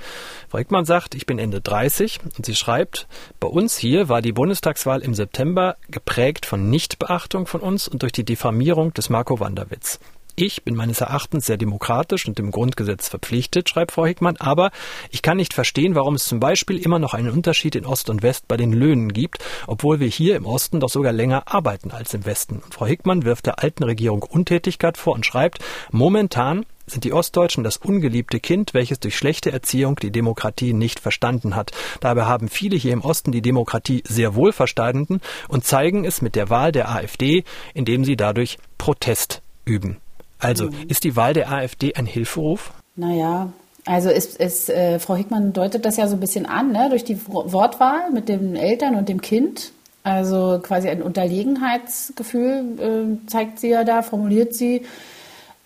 Frau 0.49 0.59
Hickmann 0.59 0.87
sagt, 0.87 1.15
ich 1.15 1.27
bin 1.27 1.39
Ende 1.39 1.61
30 1.61 2.21
und 2.39 2.47
sie 2.47 2.55
schreibt, 2.55 3.07
bei 3.39 3.49
uns 3.49 3.77
hier 3.77 4.09
war 4.09 4.23
die 4.23 4.33
Bundestagswahl 4.33 5.03
im 5.03 5.15
September 5.15 5.77
geprägt 5.91 6.47
von 6.47 6.71
Nichtbeachtung 6.71 7.47
von 7.47 7.61
uns 7.61 7.87
und 7.87 8.03
durch 8.03 8.13
die 8.13 8.25
Diffamierung 8.25 8.95
des 8.95 9.11
Marco 9.11 9.41
Wanderwitz. 9.41 10.01
Ich 10.41 10.63
bin 10.63 10.77
meines 10.77 11.01
Erachtens 11.01 11.47
sehr 11.47 11.57
demokratisch 11.57 12.29
und 12.29 12.39
dem 12.39 12.53
Grundgesetz 12.53 13.09
verpflichtet, 13.09 13.69
schreibt 13.69 13.91
Frau 13.91 14.07
Hickmann, 14.07 14.37
aber 14.37 14.71
ich 15.11 15.21
kann 15.21 15.37
nicht 15.37 15.53
verstehen, 15.53 15.97
warum 15.97 16.15
es 16.15 16.27
zum 16.27 16.39
Beispiel 16.39 16.79
immer 16.79 17.01
noch 17.01 17.13
einen 17.13 17.31
Unterschied 17.31 17.75
in 17.75 17.85
Ost 17.85 18.09
und 18.09 18.23
West 18.23 18.47
bei 18.47 18.57
den 18.57 18.73
Löhnen 18.73 19.13
gibt, 19.13 19.45
obwohl 19.67 19.99
wir 19.99 20.07
hier 20.07 20.37
im 20.37 20.47
Osten 20.47 20.79
doch 20.79 20.91
sogar 20.91 21.13
länger 21.13 21.53
arbeiten 21.53 21.91
als 21.91 22.15
im 22.15 22.25
Westen. 22.25 22.63
Und 22.65 22.73
Frau 22.73 22.87
Hickmann 22.87 23.25
wirft 23.25 23.47
der 23.47 23.59
alten 23.65 23.83
Regierung 23.83 24.23
Untätigkeit 24.23 24.97
vor 24.97 25.17
und 25.17 25.27
schreibt, 25.27 25.59
momentan 25.91 26.65
sind 26.87 27.03
die 27.03 27.13
Ostdeutschen 27.13 27.65
das 27.65 27.77
ungeliebte 27.77 28.39
Kind, 28.39 28.75
welches 28.75 29.01
durch 29.01 29.17
schlechte 29.17 29.51
Erziehung 29.51 29.97
die 29.97 30.13
Demokratie 30.13 30.73
nicht 30.73 31.01
verstanden 31.01 31.57
hat. 31.57 31.73
Dabei 31.99 32.27
haben 32.27 32.47
viele 32.47 32.77
hier 32.77 32.93
im 32.93 33.03
Osten 33.03 33.33
die 33.33 33.43
Demokratie 33.43 34.05
sehr 34.07 34.37
wohl 34.37 34.53
verstanden 34.53 35.21
und 35.49 35.65
zeigen 35.65 36.05
es 36.05 36.23
mit 36.23 36.37
der 36.37 36.49
Wahl 36.49 36.71
der 36.71 36.93
AfD, 36.93 37.43
indem 37.75 38.05
sie 38.05 38.15
dadurch 38.15 38.59
Protest 38.79 39.43
üben. 39.65 39.99
Also 40.39 40.67
mhm. 40.67 40.89
ist 40.89 41.05
die 41.05 41.17
Wahl 41.17 41.35
der 41.35 41.51
AfD 41.51 41.95
ein 41.95 42.07
Hilferuf? 42.07 42.73
Naja, 42.97 43.53
also 43.85 44.11
ist, 44.11 44.39
ist 44.39 44.71
äh, 44.71 44.99
Frau 44.99 45.17
Hickmann 45.17 45.53
deutet 45.53 45.85
das 45.85 45.97
ja 45.97 46.09
so 46.09 46.17
ein 46.17 46.21
bisschen 46.21 46.47
an, 46.47 46.73
ne? 46.73 46.89
durch 46.91 47.05
die 47.05 47.19
Wortwahl 47.27 48.11
mit 48.13 48.29
den 48.29 48.55
Eltern 48.55 48.97
und 48.97 49.09
dem 49.09 49.21
Kind. 49.21 49.73
Also 50.03 50.61
quasi 50.63 50.89
ein 50.89 51.03
Unterlegenheitsgefühl 51.03 52.65
äh, 52.79 53.29
zeigt 53.29 53.61
sie 53.61 53.69
ja 53.69 53.85
da, 53.85 54.03
formuliert 54.03 54.55
sie. 54.55 54.83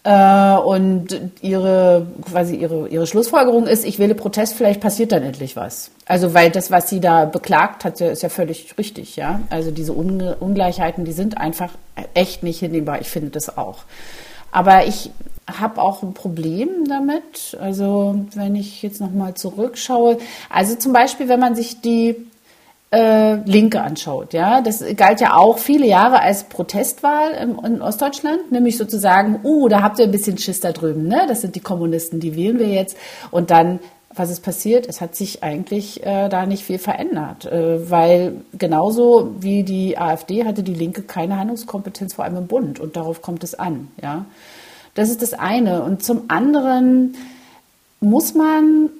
Äh, 0.05 0.57
und 0.57 1.21
ihre, 1.43 2.09
quasi 2.29 2.57
ihre, 2.57 2.89
ihre 2.89 3.07
Schlussfolgerung 3.07 3.67
ist, 3.67 3.85
ich 3.85 4.01
wähle 4.01 4.17
Protest, 4.17 4.55
vielleicht 4.55 4.81
passiert 4.81 5.13
dann 5.13 5.23
endlich 5.23 5.55
was. 5.55 5.93
Also, 6.07 6.35
weil 6.35 6.51
das, 6.51 6.73
was 6.73 6.91
sie 6.91 6.99
da 6.99 7.25
beklagt 7.25 7.85
hat, 7.85 8.01
ist 8.01 8.23
ja 8.23 8.29
völlig 8.29 8.77
richtig, 8.79 9.15
ja. 9.15 9.41
Also 9.51 9.71
diese 9.71 9.93
Ungleichheiten, 9.93 11.05
die 11.05 11.13
sind 11.13 11.39
einfach 11.39 11.71
echt 12.15 12.43
nicht 12.43 12.59
hinnehmbar. 12.59 13.01
Ich 13.01 13.09
finde 13.09 13.31
das 13.31 13.57
auch. 13.57 13.79
Aber 14.53 14.87
ich 14.87 15.11
habe 15.59 15.83
auch 15.83 16.03
ein 16.03 16.15
Problem 16.15 16.87
damit. 16.88 17.57
Also, 17.61 18.15
wenn 18.35 18.55
ich 18.55 18.83
jetzt 18.83 19.01
nochmal 19.01 19.35
zurückschaue. 19.35 20.19
Also 20.49 20.77
zum 20.77 20.93
Beispiel, 20.93 21.29
wenn 21.29 21.41
man 21.41 21.57
sich 21.57 21.81
die 21.81 22.17
äh, 22.93 23.37
Linke 23.47 23.81
anschaut. 23.81 24.35
Ja, 24.35 24.61
das 24.61 24.85
galt 24.97 25.21
ja 25.21 25.35
auch 25.35 25.59
viele 25.59 25.87
Jahre 25.87 26.21
als 26.21 26.45
Protestwahl 26.45 27.33
im, 27.33 27.59
in 27.65 27.83
Ostdeutschland, 27.83 28.53
nämlich 28.53 28.77
sozusagen, 28.77 29.41
uh, 29.43 29.69
da 29.69 29.83
habt 29.83 29.99
ihr 29.99 30.05
ein 30.05 30.11
bisschen 30.11 30.37
Schiss 30.37 30.61
da 30.61 30.73
drüben, 30.73 31.09
ne? 31.09 31.25
Das 31.27 31.41
sind 31.41 31.57
die 31.57 31.61
Kommunisten, 31.61 32.21
die 32.21 32.37
wählen 32.37 32.59
wir 32.59 32.69
jetzt. 32.69 32.97
Und 33.31 33.51
dann, 33.51 33.81
was 34.14 34.31
ist 34.31 34.40
passiert? 34.40 34.87
Es 34.88 35.01
hat 35.01 35.16
sich 35.16 35.42
eigentlich 35.42 36.05
äh, 36.05 36.29
da 36.29 36.46
nicht 36.46 36.64
viel 36.64 36.79
verändert, 36.79 37.46
äh, 37.46 37.90
weil 37.90 38.42
genauso 38.57 39.35
wie 39.40 39.62
die 39.62 39.98
AfD 39.98 40.44
hatte 40.44 40.62
die 40.62 40.75
Linke 40.75 41.03
keine 41.03 41.38
Handlungskompetenz, 41.38 42.14
vor 42.14 42.25
allem 42.25 42.37
im 42.37 42.46
Bund. 42.46 42.81
Und 42.81 42.96
darauf 42.96 43.22
kommt 43.22 43.44
es 43.44 43.55
an. 43.55 43.88
Ja, 44.03 44.27
das 44.94 45.11
ist 45.11 45.22
das 45.22 45.35
eine. 45.35 45.83
Und 45.83 46.03
zum 46.03 46.25
anderen 46.29 47.16
muss 48.01 48.35
man 48.35 48.90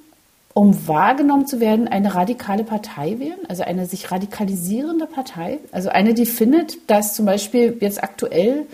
um 0.53 0.87
wahrgenommen 0.87 1.47
zu 1.47 1.59
werden, 1.59 1.87
eine 1.87 2.13
radikale 2.13 2.63
Partei 2.63 3.17
wählen, 3.17 3.39
also 3.47 3.63
eine 3.63 3.87
sich 3.87 4.11
radikalisierende 4.11 5.07
Partei, 5.07 5.59
also 5.71 5.89
eine, 5.89 6.13
die 6.13 6.27
findet, 6.27 6.89
dass 6.91 7.15
zum 7.15 7.25
Beispiel 7.25 7.77
jetzt 7.79 8.03
aktuell 8.03 8.67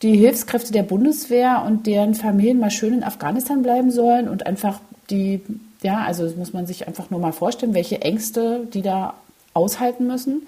die 0.00 0.16
Hilfskräfte 0.16 0.72
der 0.72 0.84
Bundeswehr 0.84 1.64
und 1.66 1.86
deren 1.86 2.14
Familien 2.14 2.60
mal 2.60 2.70
schön 2.70 2.94
in 2.94 3.04
Afghanistan 3.04 3.62
bleiben 3.62 3.90
sollen 3.90 4.28
und 4.28 4.46
einfach 4.46 4.80
die, 5.10 5.42
ja, 5.82 6.04
also 6.04 6.24
das 6.24 6.36
muss 6.36 6.52
man 6.52 6.66
sich 6.66 6.86
einfach 6.86 7.10
nur 7.10 7.20
mal 7.20 7.32
vorstellen, 7.32 7.74
welche 7.74 8.02
Ängste 8.02 8.66
die 8.72 8.82
da 8.82 9.14
aushalten 9.54 10.06
müssen. 10.06 10.46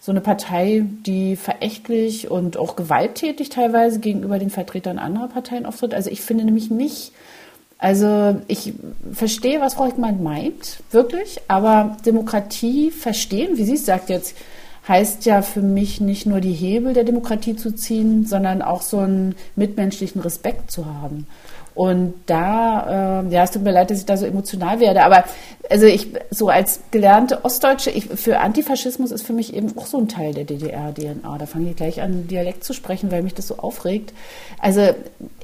So 0.00 0.12
eine 0.12 0.20
Partei, 0.20 0.84
die 1.06 1.36
verächtlich 1.36 2.30
und 2.30 2.56
auch 2.58 2.76
gewalttätig 2.76 3.48
teilweise 3.48 3.98
gegenüber 3.98 4.38
den 4.38 4.50
Vertretern 4.50 4.98
anderer 4.98 5.28
Parteien 5.28 5.66
auftritt. 5.66 5.94
Also 5.94 6.10
ich 6.10 6.20
finde 6.20 6.44
nämlich 6.44 6.70
nicht, 6.70 7.12
also 7.78 8.36
ich 8.46 8.74
verstehe, 9.12 9.60
was 9.60 9.74
Frau 9.74 9.86
Hickmann 9.86 10.22
meint, 10.22 10.78
wirklich, 10.90 11.40
aber 11.48 11.96
Demokratie 12.06 12.90
verstehen, 12.90 13.56
wie 13.56 13.64
sie 13.64 13.74
es 13.74 13.86
sagt 13.86 14.10
jetzt, 14.10 14.36
heißt 14.86 15.26
ja 15.26 15.42
für 15.42 15.62
mich 15.62 16.00
nicht 16.00 16.26
nur 16.26 16.40
die 16.40 16.52
Hebel 16.52 16.92
der 16.92 17.04
Demokratie 17.04 17.56
zu 17.56 17.72
ziehen, 17.74 18.24
sondern 18.24 18.62
auch 18.62 18.82
so 18.82 18.98
einen 18.98 19.34
mitmenschlichen 19.56 20.20
Respekt 20.20 20.70
zu 20.70 20.86
haben. 20.86 21.26
Und 21.76 22.14
da, 22.24 23.20
äh, 23.20 23.28
ja, 23.28 23.44
es 23.44 23.50
tut 23.50 23.62
mir 23.62 23.70
leid, 23.70 23.90
dass 23.90 23.98
ich 23.98 24.06
da 24.06 24.16
so 24.16 24.24
emotional 24.24 24.80
werde, 24.80 25.04
aber 25.04 25.24
also 25.68 25.84
ich, 25.84 26.08
so 26.30 26.48
als 26.48 26.80
gelernte 26.90 27.44
Ostdeutsche, 27.44 27.90
ich, 27.90 28.06
für 28.06 28.38
Antifaschismus 28.38 29.10
ist 29.10 29.26
für 29.26 29.34
mich 29.34 29.52
eben 29.52 29.76
auch 29.76 29.84
so 29.84 29.98
ein 29.98 30.08
Teil 30.08 30.32
der 30.32 30.44
DDR-DNA. 30.44 31.36
Da 31.36 31.44
fange 31.44 31.68
ich 31.68 31.76
gleich 31.76 32.00
an, 32.00 32.28
Dialekt 32.28 32.64
zu 32.64 32.72
sprechen, 32.72 33.10
weil 33.10 33.22
mich 33.22 33.34
das 33.34 33.48
so 33.48 33.58
aufregt. 33.58 34.14
Also 34.58 34.94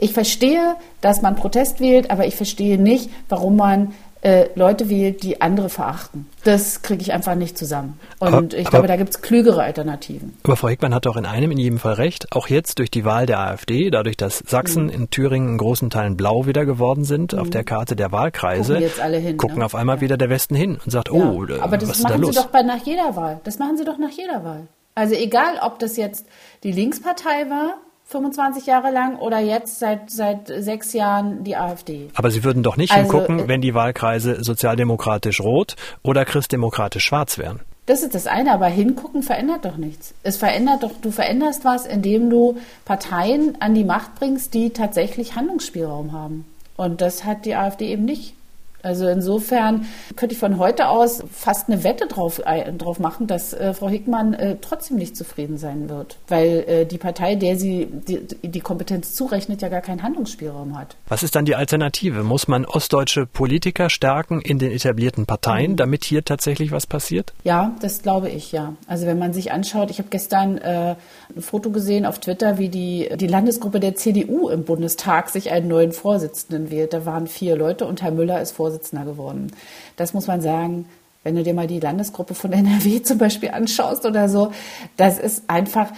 ich 0.00 0.14
verstehe, 0.14 0.76
dass 1.02 1.20
man 1.20 1.36
Protest 1.36 1.80
wählt, 1.80 2.10
aber 2.10 2.26
ich 2.26 2.34
verstehe 2.34 2.78
nicht, 2.78 3.10
warum 3.28 3.56
man 3.56 3.92
äh, 4.22 4.48
Leute 4.54 4.88
wählt, 4.88 5.24
die 5.24 5.40
andere 5.40 5.68
verachten. 5.68 6.26
Das 6.44 6.82
kriege 6.82 7.02
ich 7.02 7.12
einfach 7.12 7.34
nicht 7.34 7.58
zusammen. 7.58 7.98
Und 8.20 8.28
aber, 8.28 8.42
ich 8.44 8.64
glaube, 8.64 8.78
aber, 8.78 8.86
da 8.86 8.96
gibt 8.96 9.10
es 9.10 9.20
klügere 9.20 9.62
Alternativen. 9.62 10.38
Aber 10.44 10.56
Frau 10.56 10.68
Hickmann 10.68 10.94
hat 10.94 11.06
doch 11.06 11.16
in 11.16 11.26
einem 11.26 11.50
in 11.50 11.58
jedem 11.58 11.78
Fall 11.78 11.94
recht. 11.94 12.28
Auch 12.30 12.46
jetzt 12.46 12.78
durch 12.78 12.90
die 12.90 13.04
Wahl 13.04 13.26
der 13.26 13.40
AfD, 13.40 13.90
dadurch, 13.90 14.16
dass 14.16 14.38
Sachsen 14.38 14.84
mhm. 14.84 14.90
in 14.90 15.10
Thüringen 15.10 15.48
in 15.50 15.58
großen 15.58 15.90
Teilen 15.90 16.16
blau 16.16 16.46
wieder 16.46 16.64
geworden 16.64 17.04
sind, 17.04 17.32
mhm. 17.32 17.40
auf 17.40 17.50
der 17.50 17.64
Karte 17.64 17.96
der 17.96 18.12
Wahlkreise, 18.12 18.74
gucken, 18.74 18.88
jetzt 18.88 19.00
alle 19.00 19.18
hin, 19.18 19.36
gucken 19.36 19.58
ne? 19.58 19.64
auf 19.64 19.74
einmal 19.74 19.96
ja. 19.96 20.02
wieder 20.02 20.16
der 20.16 20.30
Westen 20.30 20.54
hin 20.54 20.78
und 20.84 20.90
sagt, 20.90 21.08
ja. 21.08 21.14
oh, 21.14 21.44
aber 21.60 21.76
das 21.76 21.88
was 21.88 22.02
machen 22.02 22.04
ist 22.04 22.04
da 22.04 22.14
los? 22.14 22.34
Sie 22.36 22.42
doch 22.42 22.46
bei, 22.46 22.62
nach 22.62 22.84
jeder 22.86 23.16
Wahl. 23.16 23.40
Das 23.42 23.58
machen 23.58 23.76
Sie 23.76 23.84
doch 23.84 23.98
nach 23.98 24.10
jeder 24.10 24.44
Wahl. 24.44 24.68
Also 24.94 25.16
egal, 25.16 25.58
ob 25.62 25.80
das 25.80 25.96
jetzt 25.96 26.26
die 26.62 26.70
Linkspartei 26.70 27.50
war 27.50 27.74
25 28.06 28.66
Jahre 28.66 28.90
lang 28.90 29.16
oder 29.16 29.38
jetzt 29.38 29.78
seit, 29.78 30.10
seit 30.10 30.48
sechs 30.48 30.92
Jahren 30.92 31.44
die 31.44 31.56
AfD. 31.56 32.10
Aber 32.14 32.30
Sie 32.30 32.44
würden 32.44 32.62
doch 32.62 32.76
nicht 32.76 32.92
also, 32.92 33.10
hingucken, 33.10 33.40
äh, 33.40 33.48
wenn 33.48 33.60
die 33.60 33.74
Wahlkreise 33.74 34.44
sozialdemokratisch 34.44 35.40
rot 35.40 35.76
oder 36.02 36.24
christdemokratisch 36.24 37.04
schwarz 37.04 37.38
wären. 37.38 37.60
Das 37.86 38.02
ist 38.02 38.14
das 38.14 38.26
eine, 38.26 38.52
aber 38.52 38.66
hingucken 38.66 39.22
verändert 39.22 39.64
doch 39.64 39.76
nichts. 39.76 40.14
Es 40.22 40.36
verändert 40.36 40.84
doch, 40.84 40.92
du 41.00 41.10
veränderst 41.10 41.64
was, 41.64 41.84
indem 41.84 42.30
du 42.30 42.58
Parteien 42.84 43.60
an 43.60 43.74
die 43.74 43.84
Macht 43.84 44.14
bringst, 44.14 44.54
die 44.54 44.70
tatsächlich 44.70 45.34
Handlungsspielraum 45.34 46.12
haben. 46.12 46.44
Und 46.76 47.00
das 47.00 47.24
hat 47.24 47.44
die 47.44 47.56
AfD 47.56 47.88
eben 47.88 48.04
nicht. 48.04 48.34
Also 48.82 49.06
insofern 49.06 49.86
könnte 50.16 50.34
ich 50.34 50.40
von 50.40 50.58
heute 50.58 50.88
aus 50.88 51.22
fast 51.32 51.68
eine 51.68 51.84
Wette 51.84 52.06
drauf, 52.06 52.42
äh, 52.44 52.72
drauf 52.72 52.98
machen, 52.98 53.26
dass 53.26 53.52
äh, 53.52 53.74
Frau 53.74 53.88
Hickmann 53.88 54.34
äh, 54.34 54.56
trotzdem 54.60 54.96
nicht 54.96 55.16
zufrieden 55.16 55.56
sein 55.56 55.88
wird, 55.88 56.18
weil 56.28 56.64
äh, 56.66 56.84
die 56.84 56.98
Partei, 56.98 57.36
der 57.36 57.56
sie 57.56 57.86
die, 57.86 58.26
die, 58.42 58.60
Kompetenz 58.60 59.14
zurechnet, 59.14 59.62
ja 59.62 59.68
gar 59.68 59.80
keinen 59.80 60.02
Handlungsspielraum 60.02 60.78
hat. 60.78 60.96
Was 61.08 61.22
ist 61.22 61.36
dann 61.36 61.44
die 61.44 61.54
Alternative? 61.54 62.22
Muss 62.24 62.48
man 62.48 62.64
ostdeutsche 62.64 63.26
Politiker 63.26 63.88
stärken 63.88 64.40
in 64.40 64.58
den 64.58 64.72
etablierten 64.72 65.26
Parteien, 65.26 65.72
mhm. 65.72 65.76
damit 65.76 66.04
hier 66.04 66.24
tatsächlich 66.24 66.72
was 66.72 66.86
passiert? 66.86 67.32
Ja, 67.44 67.76
das 67.80 68.02
glaube 68.02 68.30
ich, 68.30 68.52
ja. 68.52 68.74
Also 68.86 69.06
wenn 69.06 69.18
man 69.18 69.32
sich 69.32 69.52
anschaut, 69.52 69.90
ich 69.90 69.98
habe 69.98 70.08
gestern 70.10 70.58
äh, 70.58 70.96
ein 71.34 71.42
Foto 71.42 71.70
gesehen 71.70 72.04
auf 72.04 72.18
Twitter, 72.18 72.58
wie 72.58 72.68
die, 72.68 73.08
die 73.16 73.26
Landesgruppe 73.28 73.78
der 73.78 73.94
CDU 73.94 74.48
im 74.48 74.64
Bundestag 74.64 75.30
sich 75.30 75.52
einen 75.52 75.68
neuen 75.68 75.92
Vorsitzenden 75.92 76.70
wählt. 76.70 76.92
Da 76.92 77.06
waren 77.06 77.28
vier 77.28 77.56
Leute 77.56 77.86
und 77.86 78.02
Herr 78.02 78.10
Müller 78.10 78.40
ist 78.40 78.52
Vorsitzender 78.52 78.71
Vorsitzender 78.72 79.04
geworden. 79.04 79.52
Das 79.96 80.14
muss 80.14 80.26
man 80.26 80.40
sagen, 80.40 80.86
wenn 81.24 81.36
du 81.36 81.42
dir 81.42 81.54
mal 81.54 81.66
die 81.66 81.80
Landesgruppe 81.80 82.34
von 82.34 82.52
NRW 82.52 83.02
zum 83.02 83.18
Beispiel 83.18 83.50
anschaust 83.50 84.06
oder 84.06 84.28
so, 84.28 84.52
das 84.96 85.18
ist 85.18 85.44
einfach, 85.48 85.88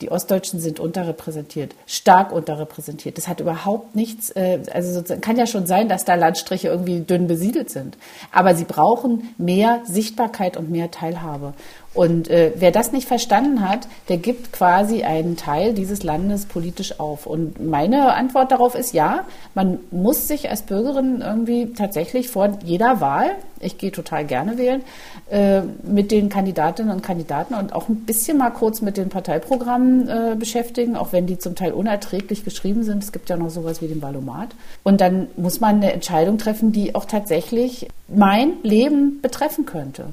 die 0.00 0.12
Ostdeutschen 0.12 0.60
sind 0.60 0.78
unterrepräsentiert, 0.78 1.74
stark 1.86 2.30
unterrepräsentiert. 2.30 3.18
Das 3.18 3.26
hat 3.26 3.40
überhaupt 3.40 3.96
nichts, 3.96 4.30
äh, 4.30 4.60
also 4.72 5.02
kann 5.20 5.36
ja 5.36 5.46
schon 5.46 5.66
sein, 5.66 5.88
dass 5.88 6.04
da 6.04 6.14
Landstriche 6.14 6.68
irgendwie 6.68 7.00
dünn 7.00 7.26
besiedelt 7.26 7.70
sind. 7.70 7.96
Aber 8.30 8.54
sie 8.54 8.64
brauchen 8.64 9.34
mehr 9.38 9.80
Sichtbarkeit 9.86 10.56
und 10.56 10.70
mehr 10.70 10.90
Teilhabe. 10.92 11.54
Und 11.98 12.30
äh, 12.30 12.52
wer 12.54 12.70
das 12.70 12.92
nicht 12.92 13.08
verstanden 13.08 13.68
hat, 13.68 13.88
der 14.08 14.18
gibt 14.18 14.52
quasi 14.52 15.02
einen 15.02 15.36
Teil 15.36 15.74
dieses 15.74 16.04
Landes 16.04 16.46
politisch 16.46 17.00
auf. 17.00 17.26
Und 17.26 17.60
meine 17.60 18.14
Antwort 18.14 18.52
darauf 18.52 18.76
ist 18.76 18.94
ja, 18.94 19.24
man 19.56 19.80
muss 19.90 20.28
sich 20.28 20.48
als 20.48 20.62
Bürgerin 20.62 21.22
irgendwie 21.22 21.72
tatsächlich 21.72 22.28
vor 22.28 22.56
jeder 22.62 23.00
Wahl, 23.00 23.32
ich 23.58 23.78
gehe 23.78 23.90
total 23.90 24.24
gerne 24.24 24.58
wählen, 24.58 24.82
äh, 25.28 25.62
mit 25.82 26.12
den 26.12 26.28
Kandidatinnen 26.28 26.94
und 26.94 27.02
Kandidaten 27.02 27.54
und 27.54 27.72
auch 27.72 27.88
ein 27.88 28.04
bisschen 28.04 28.38
mal 28.38 28.50
kurz 28.50 28.80
mit 28.80 28.96
den 28.96 29.08
Parteiprogrammen 29.08 30.08
äh, 30.08 30.36
beschäftigen, 30.38 30.94
auch 30.94 31.12
wenn 31.12 31.26
die 31.26 31.38
zum 31.38 31.56
Teil 31.56 31.72
unerträglich 31.72 32.44
geschrieben 32.44 32.84
sind. 32.84 33.02
Es 33.02 33.10
gibt 33.10 33.28
ja 33.28 33.36
noch 33.36 33.50
sowas 33.50 33.82
wie 33.82 33.88
den 33.88 34.00
Valomat. 34.00 34.50
Und 34.84 35.00
dann 35.00 35.26
muss 35.36 35.58
man 35.58 35.78
eine 35.78 35.92
Entscheidung 35.92 36.38
treffen, 36.38 36.70
die 36.70 36.94
auch 36.94 37.06
tatsächlich 37.06 37.88
mein 38.06 38.52
Leben 38.62 39.20
betreffen 39.20 39.66
könnte. 39.66 40.04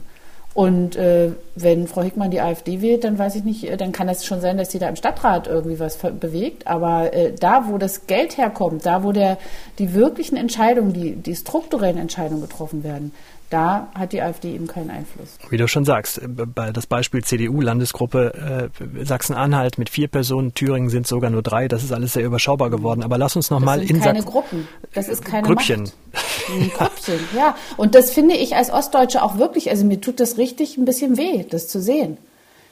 Und 0.55 0.95
äh, 0.95 1.33
wenn 1.55 1.85
Frau 1.85 2.01
Hickmann 2.01 2.31
die 2.31 2.39
AfD 2.39 2.81
wählt, 2.81 3.03
dann 3.03 3.19
weiß 3.19 3.35
ich 3.35 3.43
nicht, 3.43 3.65
äh, 3.65 3.75
dann 3.75 3.91
kann 3.91 4.07
es 4.07 4.25
schon 4.25 4.39
sein, 4.39 4.57
dass 4.57 4.71
sie 4.71 4.79
da 4.79 4.87
im 4.87 4.95
Stadtrat 4.95 5.47
irgendwie 5.47 5.79
was 5.81 5.97
bewegt. 5.97 6.65
Aber 6.65 7.13
äh, 7.13 7.33
da, 7.37 7.65
wo 7.67 7.77
das 7.77 8.07
Geld 8.07 8.37
herkommt, 8.37 8.85
da, 8.85 9.03
wo 9.03 9.11
der, 9.11 9.37
die 9.79 9.93
wirklichen 9.93 10.37
Entscheidungen, 10.37 10.93
die, 10.93 11.17
die 11.17 11.35
strukturellen 11.35 11.97
Entscheidungen 11.97 12.39
getroffen 12.39 12.85
werden, 12.85 13.11
da 13.49 13.89
hat 13.93 14.13
die 14.13 14.21
AfD 14.21 14.55
eben 14.55 14.67
keinen 14.67 14.91
Einfluss. 14.91 15.37
Wie 15.49 15.57
du 15.57 15.67
schon 15.67 15.83
sagst, 15.83 16.19
äh, 16.19 16.71
das 16.73 16.87
Beispiel 16.87 17.21
CDU-Landesgruppe 17.21 18.71
äh, 18.79 19.05
Sachsen-Anhalt 19.05 19.77
mit 19.77 19.89
vier 19.89 20.07
Personen, 20.07 20.53
Thüringen 20.53 20.89
sind 20.89 21.05
sogar 21.05 21.31
nur 21.31 21.41
drei, 21.43 21.67
das 21.67 21.83
ist 21.83 21.91
alles 21.91 22.13
sehr 22.13 22.23
überschaubar 22.23 22.69
geworden. 22.69 23.03
Aber 23.03 23.17
lass 23.17 23.35
uns 23.35 23.49
nochmal 23.49 23.81
in 23.81 23.99
keine 23.99 24.21
Sachsen 24.21 24.25
Gruppen, 24.25 24.67
das 24.93 25.09
ist 25.09 25.25
keine 25.25 25.45
Grüppchen. 25.45 25.81
Macht. 25.81 26.24
Grüppchen, 26.73 27.19
ja. 27.35 27.55
Und 27.77 27.95
das 27.95 28.11
finde 28.11 28.35
ich 28.35 28.55
als 28.55 28.71
Ostdeutsche 28.71 29.23
auch 29.23 29.37
wirklich, 29.37 29.69
also 29.69 29.85
mir 29.85 30.01
tut 30.01 30.19
das 30.19 30.37
richtig 30.37 30.77
ein 30.77 30.85
bisschen 30.85 31.17
weh, 31.17 31.43
das 31.43 31.67
zu 31.67 31.81
sehen. 31.81 32.17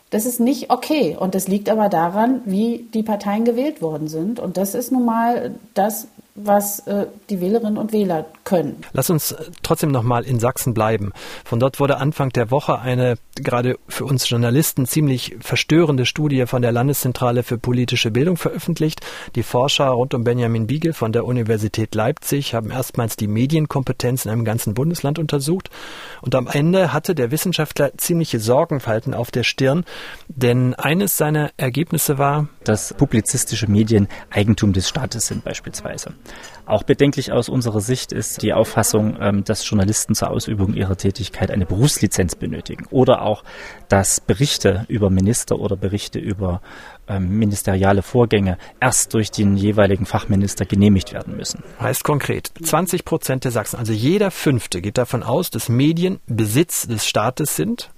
Das 0.10 0.26
ist 0.28 0.40
nicht 0.40 0.70
okay. 0.70 1.18
Und 1.20 1.34
das 1.34 1.48
liegt 1.48 1.70
aber 1.70 1.90
daran, 1.90 2.42
wie 2.46 2.88
die 2.94 3.02
Parteien 3.02 3.46
gewählt 3.46 3.82
worden 3.82 4.08
sind. 4.08 4.40
Und 4.40 4.58
das 4.58 4.76
ist 4.76 4.92
nun 4.92 5.06
mal 5.06 5.56
das, 5.74 6.08
was 6.36 6.80
äh, 6.88 7.08
die 7.30 7.42
Wählerinnen 7.42 7.78
und 7.78 7.92
Wähler 7.92 8.24
können 8.44 8.44
können. 8.44 8.82
Lass 8.94 9.10
uns 9.10 9.36
trotzdem 9.62 9.92
noch 9.92 10.04
mal 10.04 10.24
in 10.24 10.40
Sachsen 10.40 10.74
bleiben. 10.74 11.12
Von 11.46 11.60
dort 11.60 11.80
wurde 11.80 11.98
Anfang 11.98 12.30
der 12.30 12.52
Woche 12.52 12.80
eine 12.80 13.16
gerade 13.36 13.80
für 13.88 14.06
uns 14.06 14.30
Journalisten 14.30 14.86
ziemlich 14.86 15.38
verstörende 15.40 16.06
Studie 16.06 16.46
von 16.46 16.62
der 16.62 16.72
Landeszentrale 16.72 17.42
für 17.42 17.58
politische 17.58 18.12
Bildung 18.12 18.38
veröffentlicht. 18.38 19.02
Die 19.36 19.42
Forscher 19.42 19.88
rund 19.88 20.14
um 20.14 20.24
Benjamin 20.24 20.68
Biegel 20.68 20.94
von 20.94 21.12
der 21.12 21.26
Universität 21.26 21.96
Leipzig 21.96 22.54
haben 22.54 22.70
erstmals 22.70 23.16
die 23.16 23.28
Medienkompetenz 23.28 24.26
in 24.26 24.32
einem 24.32 24.46
ganzen 24.46 24.76
Bundesland 24.76 25.18
untersucht. 25.18 25.72
Und 26.22 26.36
am 26.36 26.48
Ende 26.48 26.94
hatte 26.94 27.16
der 27.16 27.32
Wissenschaftler 27.32 27.98
ziemliche 27.98 28.40
Sorgenfalten 28.40 29.16
auf 29.16 29.32
der 29.32 29.44
Stirn, 29.44 29.84
denn 30.28 30.76
eines 30.76 31.18
seiner 31.18 31.50
Ergebnisse 31.58 32.20
war, 32.20 32.50
dass 32.64 32.94
publizistische 32.94 33.68
Medien 33.68 34.08
Eigentum 34.30 34.74
des 34.74 34.90
Staates 34.90 35.28
sind 35.28 35.44
beispielsweise. 35.44 36.14
Auch 36.66 36.84
bedenklich 36.84 37.34
aus 37.34 37.50
unserer 37.50 37.82
Sicht 37.82 38.14
ist 38.14 38.42
die 38.42 38.54
Auffassung, 38.54 39.18
ähm, 39.20 39.44
dass 39.44 39.68
Journalisten 39.70 40.16
zur 40.16 40.30
Ausübung 40.30 40.74
ihrer 40.74 40.96
Tätigkeit 40.96 41.52
eine 41.52 41.66
Berufslizenz 41.66 42.36
benötigen 42.36 42.86
oder 42.90 43.22
auch, 43.22 43.44
dass 43.90 44.22
Berichte 44.22 44.86
über 44.88 45.10
Minister 45.10 45.60
oder 45.60 45.76
Berichte 45.76 46.20
über 46.20 46.62
ähm, 47.08 47.38
ministeriale 47.38 48.02
Vorgänge 48.02 48.58
erst 48.80 49.14
durch 49.14 49.30
den 49.30 49.58
jeweiligen 49.58 50.06
Fachminister 50.06 50.66
genehmigt 50.66 51.12
werden 51.12 51.36
müssen. 51.36 51.64
Heißt 51.82 52.06
konkret, 52.06 52.52
20 52.64 53.04
Prozent 53.04 53.44
der 53.44 53.52
Sachsen, 53.52 53.78
also 53.78 53.92
jeder 53.92 54.32
Fünfte 54.32 54.82
geht 54.82 54.98
davon 54.98 55.22
aus, 55.22 55.50
dass 55.50 55.68
Medien 55.68 56.22
Besitz 56.28 56.88
des 56.88 57.06
Staates 57.06 57.58
sind. 57.58 57.92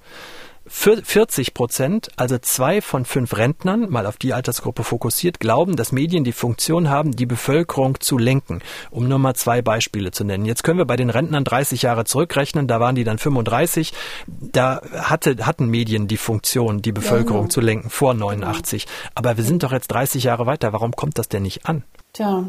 40 0.68 1.54
Prozent, 1.54 2.10
also 2.16 2.40
zwei 2.40 2.82
von 2.82 3.06
fünf 3.06 3.38
Rentnern, 3.38 3.90
mal 3.90 4.08
auf 4.08 4.18
die 4.18 4.34
Altersgruppe 4.34 4.84
fokussiert, 4.84 5.40
glauben, 5.40 5.76
dass 5.76 5.92
Medien 5.92 6.24
die 6.24 6.32
Funktion 6.32 6.90
haben, 6.90 7.16
die 7.16 7.28
Bevölkerung 7.28 8.00
zu 8.00 8.18
lenken. 8.18 8.62
Um 8.90 9.08
nur 9.08 9.20
mal 9.20 9.36
zwei 9.36 9.62
Beispiele 9.62 10.12
zu 10.12 10.24
nennen. 10.24 10.46
Jetzt 10.46 10.64
können 10.64 10.80
wir 10.80 10.86
bei 10.86 10.96
den 10.96 11.12
Rentnern 11.12 11.44
30 11.44 11.84
Jahre 11.84 12.06
zurückrechnen, 12.06 12.68
da 12.68 12.80
waren 12.80 12.96
die 12.96 13.04
dann 13.04 13.20
35. 13.20 13.94
Da 14.28 14.82
hatte, 14.92 15.46
hatten 15.46 15.68
Medien 15.68 16.08
die 16.08 16.18
Funktion, 16.18 16.82
die 16.82 16.92
Bevölkerung 16.92 17.42
ja, 17.42 17.46
ja. 17.46 17.50
zu 17.50 17.62
lenken 17.62 17.90
vor 17.92 18.16
89. 18.16 18.88
Aber 19.14 19.38
wir 19.38 19.44
sind 19.44 19.62
doch 19.62 19.72
jetzt 19.72 19.90
30 19.90 20.24
Jahre 20.24 20.48
weiter. 20.48 20.74
Warum 20.74 20.94
kommt 20.94 21.20
das 21.20 21.30
denn 21.30 21.44
nicht 21.44 21.68
an? 21.68 21.84
Tja, 22.14 22.44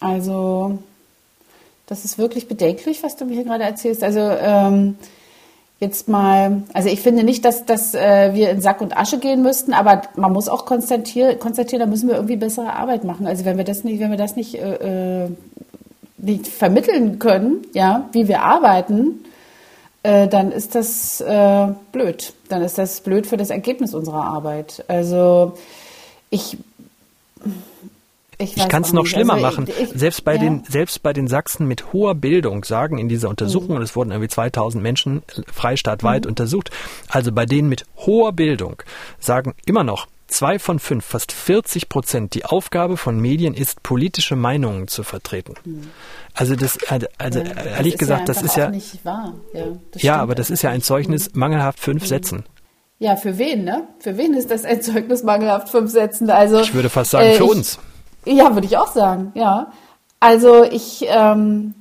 also 0.00 0.78
das 1.86 2.04
ist 2.04 2.18
wirklich 2.18 2.48
bedenklich, 2.48 3.02
was 3.02 3.16
du 3.16 3.24
mir 3.24 3.34
hier 3.34 3.44
gerade 3.44 3.64
erzählst. 3.64 4.02
Also 4.02 4.20
ähm, 4.20 4.96
jetzt 5.78 6.08
mal, 6.08 6.62
also 6.72 6.88
ich 6.88 7.00
finde 7.00 7.22
nicht, 7.22 7.44
dass, 7.44 7.66
dass 7.66 7.94
äh, 7.94 8.32
wir 8.32 8.50
in 8.50 8.60
Sack 8.60 8.80
und 8.80 8.96
Asche 8.96 9.18
gehen 9.18 9.42
müssten, 9.42 9.72
aber 9.72 10.02
man 10.16 10.32
muss 10.32 10.48
auch 10.48 10.64
konstatieren, 10.64 11.38
konstatieren, 11.38 11.80
da 11.80 11.86
müssen 11.86 12.08
wir 12.08 12.16
irgendwie 12.16 12.36
bessere 12.36 12.72
Arbeit 12.72 13.04
machen. 13.04 13.26
Also 13.26 13.44
wenn 13.44 13.58
wir 13.58 13.64
das 13.64 13.84
nicht, 13.84 14.00
wenn 14.00 14.10
wir 14.10 14.18
das 14.18 14.36
nicht, 14.36 14.54
äh, 14.54 15.24
äh 15.24 15.30
nicht 16.18 16.48
vermitteln 16.48 17.18
können, 17.18 17.66
ja, 17.74 18.08
wie 18.12 18.26
wir 18.26 18.40
arbeiten, 18.40 19.22
äh, 20.02 20.28
dann 20.28 20.50
ist 20.50 20.74
das 20.74 21.20
äh, 21.20 21.68
blöd. 21.92 22.32
Dann 22.48 22.62
ist 22.62 22.78
das 22.78 23.02
blöd 23.02 23.26
für 23.26 23.36
das 23.36 23.50
Ergebnis 23.50 23.92
unserer 23.92 24.24
Arbeit. 24.24 24.82
Also 24.88 25.58
ich 26.30 26.56
ich, 28.38 28.56
ich 28.56 28.68
kann 28.68 28.82
es 28.82 28.92
noch 28.92 29.06
schlimmer 29.06 29.34
also, 29.34 29.46
machen. 29.46 29.68
Ich, 29.68 29.88
selbst, 29.98 30.24
bei 30.24 30.34
ja. 30.34 30.40
den, 30.40 30.64
selbst 30.68 31.02
bei 31.02 31.12
den 31.12 31.28
Sachsen 31.28 31.66
mit 31.66 31.92
hoher 31.92 32.14
Bildung 32.14 32.64
sagen 32.64 32.98
in 32.98 33.08
dieser 33.08 33.28
Untersuchung, 33.28 33.70
mhm. 33.70 33.76
und 33.76 33.82
es 33.82 33.96
wurden 33.96 34.10
irgendwie 34.10 34.28
2000 34.28 34.82
Menschen 34.82 35.22
freistaatweit 35.52 36.24
mhm. 36.24 36.30
untersucht, 36.30 36.70
also 37.08 37.32
bei 37.32 37.46
denen 37.46 37.68
mit 37.68 37.84
hoher 37.96 38.32
Bildung 38.32 38.82
sagen 39.18 39.54
immer 39.64 39.84
noch 39.84 40.06
zwei 40.26 40.58
von 40.58 40.78
fünf, 40.78 41.04
fast 41.04 41.32
40 41.32 41.88
Prozent, 41.88 42.34
die 42.34 42.44
Aufgabe 42.44 42.96
von 42.96 43.18
Medien 43.20 43.54
ist, 43.54 43.82
politische 43.82 44.36
Meinungen 44.36 44.88
zu 44.88 45.02
vertreten. 45.02 45.54
Mhm. 45.64 45.90
Also 46.34 46.56
das, 46.56 46.78
also, 46.88 47.06
also 47.18 47.38
ja, 47.40 47.46
ehrlich 47.46 47.94
das 47.94 48.00
gesagt, 48.00 48.20
ja 48.20 48.26
das 48.26 48.42
ist 48.42 48.56
ja, 48.56 48.70
nicht 48.70 49.04
wahr. 49.04 49.34
Ja, 49.54 49.64
ja 49.94 50.16
aber 50.16 50.34
das 50.34 50.50
ist 50.50 50.62
ja 50.62 50.70
ein 50.70 50.82
Zeugnis 50.82 51.32
mhm. 51.32 51.40
mangelhaft 51.40 51.80
fünf 51.80 52.02
mhm. 52.02 52.06
Sätzen. 52.06 52.44
Ja, 52.98 53.16
für 53.16 53.36
wen, 53.36 53.64
ne? 53.64 53.88
Für 53.98 54.16
wen 54.16 54.32
ist 54.34 54.50
das 54.50 54.64
ein 54.64 54.80
Zeugnis 54.80 55.22
mangelhaft 55.22 55.68
fünf 55.68 55.90
Sätzen? 55.90 56.30
Also 56.30 56.60
ich 56.60 56.74
würde 56.74 56.88
fast 56.88 57.10
sagen 57.10 57.28
äh, 57.28 57.34
für 57.34 57.44
uns. 57.44 57.78
Ja, 58.26 58.54
würde 58.54 58.66
ich 58.66 58.76
auch 58.76 58.88
sagen, 58.88 59.32
ja. 59.34 59.68
Also 60.18 60.64
ich, 60.64 61.04
ähm, 61.08 61.74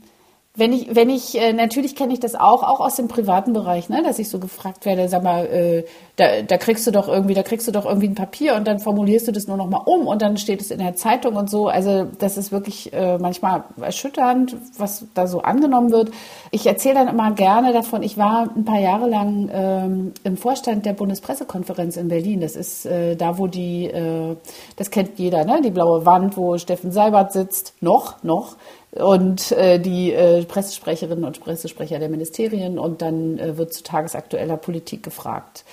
wenn 0.55 0.71
ich, 0.71 0.95
wenn 0.95 1.09
ich, 1.09 1.37
äh, 1.39 1.53
natürlich 1.53 1.95
kenne 1.95 2.13
ich 2.13 2.19
das 2.19 2.35
auch, 2.35 2.63
auch 2.63 2.79
aus 2.79 2.95
dem 2.95 3.07
privaten 3.07 3.53
Bereich, 3.53 3.89
ne, 3.89 4.01
dass 4.03 4.19
ich 4.19 4.29
so 4.29 4.39
gefragt 4.39 4.85
werde, 4.85 5.09
sag 5.09 5.23
mal, 5.23 5.45
äh, 5.45 5.83
da, 6.15 6.41
da 6.43 6.57
kriegst 6.57 6.87
du 6.87 6.91
doch 6.91 7.09
irgendwie, 7.09 7.33
da 7.33 7.43
kriegst 7.43 7.67
du 7.67 7.71
doch 7.71 7.85
irgendwie 7.85 8.07
ein 8.07 8.15
Papier 8.15 8.55
und 8.55 8.65
dann 8.65 8.79
formulierst 8.79 9.27
du 9.27 9.33
das 9.33 9.47
nur 9.47 9.57
noch 9.57 9.69
mal 9.69 9.81
um 9.85 10.07
und 10.07 10.21
dann 10.21 10.37
steht 10.37 10.61
es 10.61 10.71
in 10.71 10.79
der 10.79 10.95
Zeitung 10.95 11.35
und 11.35 11.49
so. 11.49 11.67
Also 11.67 12.07
das 12.19 12.37
ist 12.37 12.53
wirklich 12.53 12.93
äh, 12.93 13.17
manchmal 13.17 13.65
erschütternd, 13.81 14.55
was 14.77 15.05
da 15.13 15.27
so 15.27 15.41
angenommen 15.41 15.91
wird. 15.91 16.11
Ich 16.51 16.65
erzähle 16.65 16.95
dann 16.95 17.09
immer 17.09 17.31
gerne 17.31 17.73
davon. 17.73 18.01
Ich 18.01 18.17
war 18.17 18.49
ein 18.55 18.63
paar 18.63 18.79
Jahre 18.79 19.09
lang 19.09 19.49
ähm, 19.51 20.13
im 20.23 20.37
Vorstand 20.37 20.85
der 20.85 20.93
Bundespressekonferenz 20.93 21.97
in 21.97 22.07
Berlin. 22.07 22.39
Das 22.39 22.55
ist 22.55 22.85
äh, 22.85 23.17
da, 23.17 23.37
wo 23.37 23.47
die, 23.47 23.85
äh, 23.85 24.37
das 24.77 24.91
kennt 24.91 25.19
jeder, 25.19 25.43
ne, 25.43 25.61
die 25.61 25.71
blaue 25.71 26.05
Wand, 26.05 26.37
wo 26.37 26.57
Steffen 26.57 26.91
Seibert 26.91 27.33
sitzt, 27.33 27.73
noch, 27.81 28.23
noch 28.23 28.55
und 28.95 29.51
äh, 29.51 29.79
die 29.79 30.13
äh, 30.13 30.43
Pressesprecherinnen 30.45 31.25
und 31.25 31.41
Pressesprecher 31.41 31.99
der 31.99 32.09
Ministerien 32.09 32.79
und 32.79 33.01
dann 33.01 33.37
äh, 33.37 33.57
wird 33.57 33.73
zu 33.73 33.83
tagesaktueller 33.83 34.57
Politik 34.57 35.03
gefragt. 35.03 35.65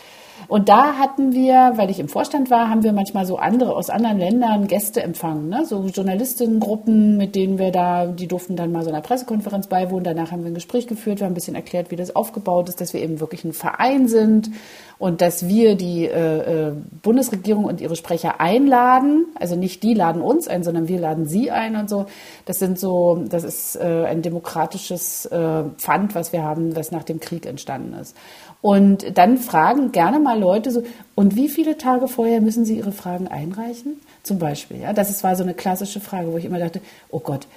Und 0.48 0.68
da 0.68 0.94
hatten 0.98 1.33
wir, 1.33 1.72
weil 1.76 1.90
ich 1.90 1.98
im 1.98 2.09
Vorstand 2.09 2.50
war, 2.50 2.68
haben 2.68 2.83
wir 2.83 2.92
manchmal 2.92 3.26
so 3.26 3.37
andere 3.37 3.74
aus 3.74 3.90
anderen 3.90 4.18
Ländern 4.18 4.66
Gäste 4.66 5.02
empfangen, 5.02 5.48
ne? 5.48 5.64
so 5.64 5.85
Journalistinnengruppen, 5.85 7.16
mit 7.16 7.35
denen 7.35 7.59
wir 7.59 7.70
da, 7.70 8.07
die 8.07 8.26
durften 8.26 8.57
dann 8.57 8.72
mal 8.72 8.83
so 8.83 8.90
einer 8.90 9.00
Pressekonferenz 9.00 9.66
beiwohnen. 9.66 10.05
Danach 10.05 10.33
haben 10.33 10.42
wir 10.42 10.50
ein 10.50 10.55
Gespräch 10.55 10.87
geführt, 10.87 11.20
wir 11.20 11.26
haben 11.26 11.33
ein 11.33 11.35
bisschen 11.35 11.55
erklärt, 11.55 11.90
wie 11.90 11.96
das 11.96 12.14
aufgebaut 12.14 12.68
ist, 12.68 12.81
dass 12.81 12.92
wir 12.92 13.02
eben 13.02 13.20
wirklich 13.20 13.44
ein 13.44 13.52
Verein 13.52 14.09
sind 14.09 14.50
und 14.98 15.20
dass 15.20 15.48
wir 15.48 15.74
die 15.74 16.07
äh, 16.07 16.68
äh, 16.68 16.72
Bundesregierung 17.02 17.64
und 17.64 17.81
ihre 17.81 17.96
Sprecher 17.96 18.40
einladen. 18.40 19.26
Also 19.35 19.57
nicht 19.57 19.83
die 19.83 19.94
laden 19.94 20.22
uns 20.22 20.46
ein, 20.46 20.62
sondern 20.62 20.87
wir 20.87 21.00
laden 21.00 21.26
sie 21.26 21.50
ein 21.50 21.74
und 21.74 21.90
so. 21.90 22.07
Das 22.44 22.61
sind 22.61 22.78
so, 22.78 23.24
das 23.28 23.42
ist 23.42 23.74
äh, 23.74 24.05
ein 24.07 24.22
demokratisches 24.22 25.26
äh, 25.26 25.64
Pfand, 25.76 26.14
was 26.14 26.33
wir 26.33 26.44
haben, 26.44 26.76
was 26.76 26.92
nach 26.92 27.02
dem 27.02 27.18
Krieg 27.18 27.46
entstanden 27.46 27.94
ist. 27.94 28.16
Und 28.62 29.18
dann 29.18 29.38
fragen 29.38 29.90
gerne 29.90 30.20
mal 30.20 30.38
Leute 30.38 30.70
so, 30.70 30.85
und 31.16 31.35
wie 31.35 31.48
viele 31.48 31.77
Tage 31.77 32.07
vorher 32.07 32.40
müssen 32.40 32.64
sie 32.64 32.79
ihre 32.79 32.92
Fragen 32.92 33.27
einreichen? 33.27 34.01
Zum 34.22 34.38
Beispiel, 34.38 34.81
ja, 34.81 34.92
das 34.92 35.22
war 35.25 35.35
so 35.35 35.42
eine 35.42 35.53
klassische 35.53 36.01
Frage, 36.01 36.33
wo 36.33 36.38
ich 36.38 36.44
immer 36.44 36.61
dachte, 36.61 36.81
oh 37.11 37.18
Gott, 37.18 37.48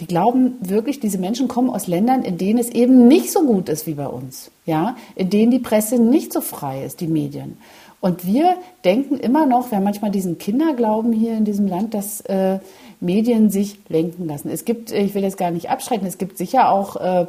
die 0.00 0.06
glauben 0.06 0.56
wirklich, 0.60 0.98
diese 0.98 1.18
Menschen 1.18 1.46
kommen 1.46 1.70
aus 1.70 1.86
Ländern, 1.86 2.22
in 2.22 2.38
denen 2.38 2.58
es 2.58 2.70
eben 2.70 3.06
nicht 3.06 3.32
so 3.32 3.44
gut 3.44 3.68
ist 3.68 3.86
wie 3.86 3.94
bei 3.94 4.06
uns, 4.06 4.50
ja, 4.64 4.96
in 5.14 5.28
denen 5.30 5.50
die 5.50 5.58
Presse 5.58 5.98
nicht 5.98 6.32
so 6.32 6.40
frei 6.40 6.84
ist, 6.84 7.00
die 7.00 7.06
Medien. 7.06 7.58
Und 8.00 8.26
wir 8.26 8.56
denken 8.84 9.18
immer 9.18 9.46
noch, 9.46 9.70
wir 9.70 9.76
haben 9.76 9.84
manchmal 9.84 10.10
diesen 10.10 10.38
Kinderglauben 10.38 11.12
hier 11.12 11.36
in 11.36 11.44
diesem 11.44 11.66
Land, 11.66 11.92
dass 11.92 12.20
äh, 12.22 12.58
Medien 13.00 13.50
sich 13.50 13.78
lenken 13.88 14.26
lassen. 14.26 14.50
Es 14.50 14.64
gibt, 14.64 14.90
ich 14.90 15.14
will 15.14 15.22
das 15.22 15.36
gar 15.36 15.50
nicht 15.50 15.70
abschrecken, 15.70 16.06
es 16.06 16.18
gibt 16.18 16.38
sicher 16.38 16.70
auch 16.70 16.96
äh, 16.96 17.26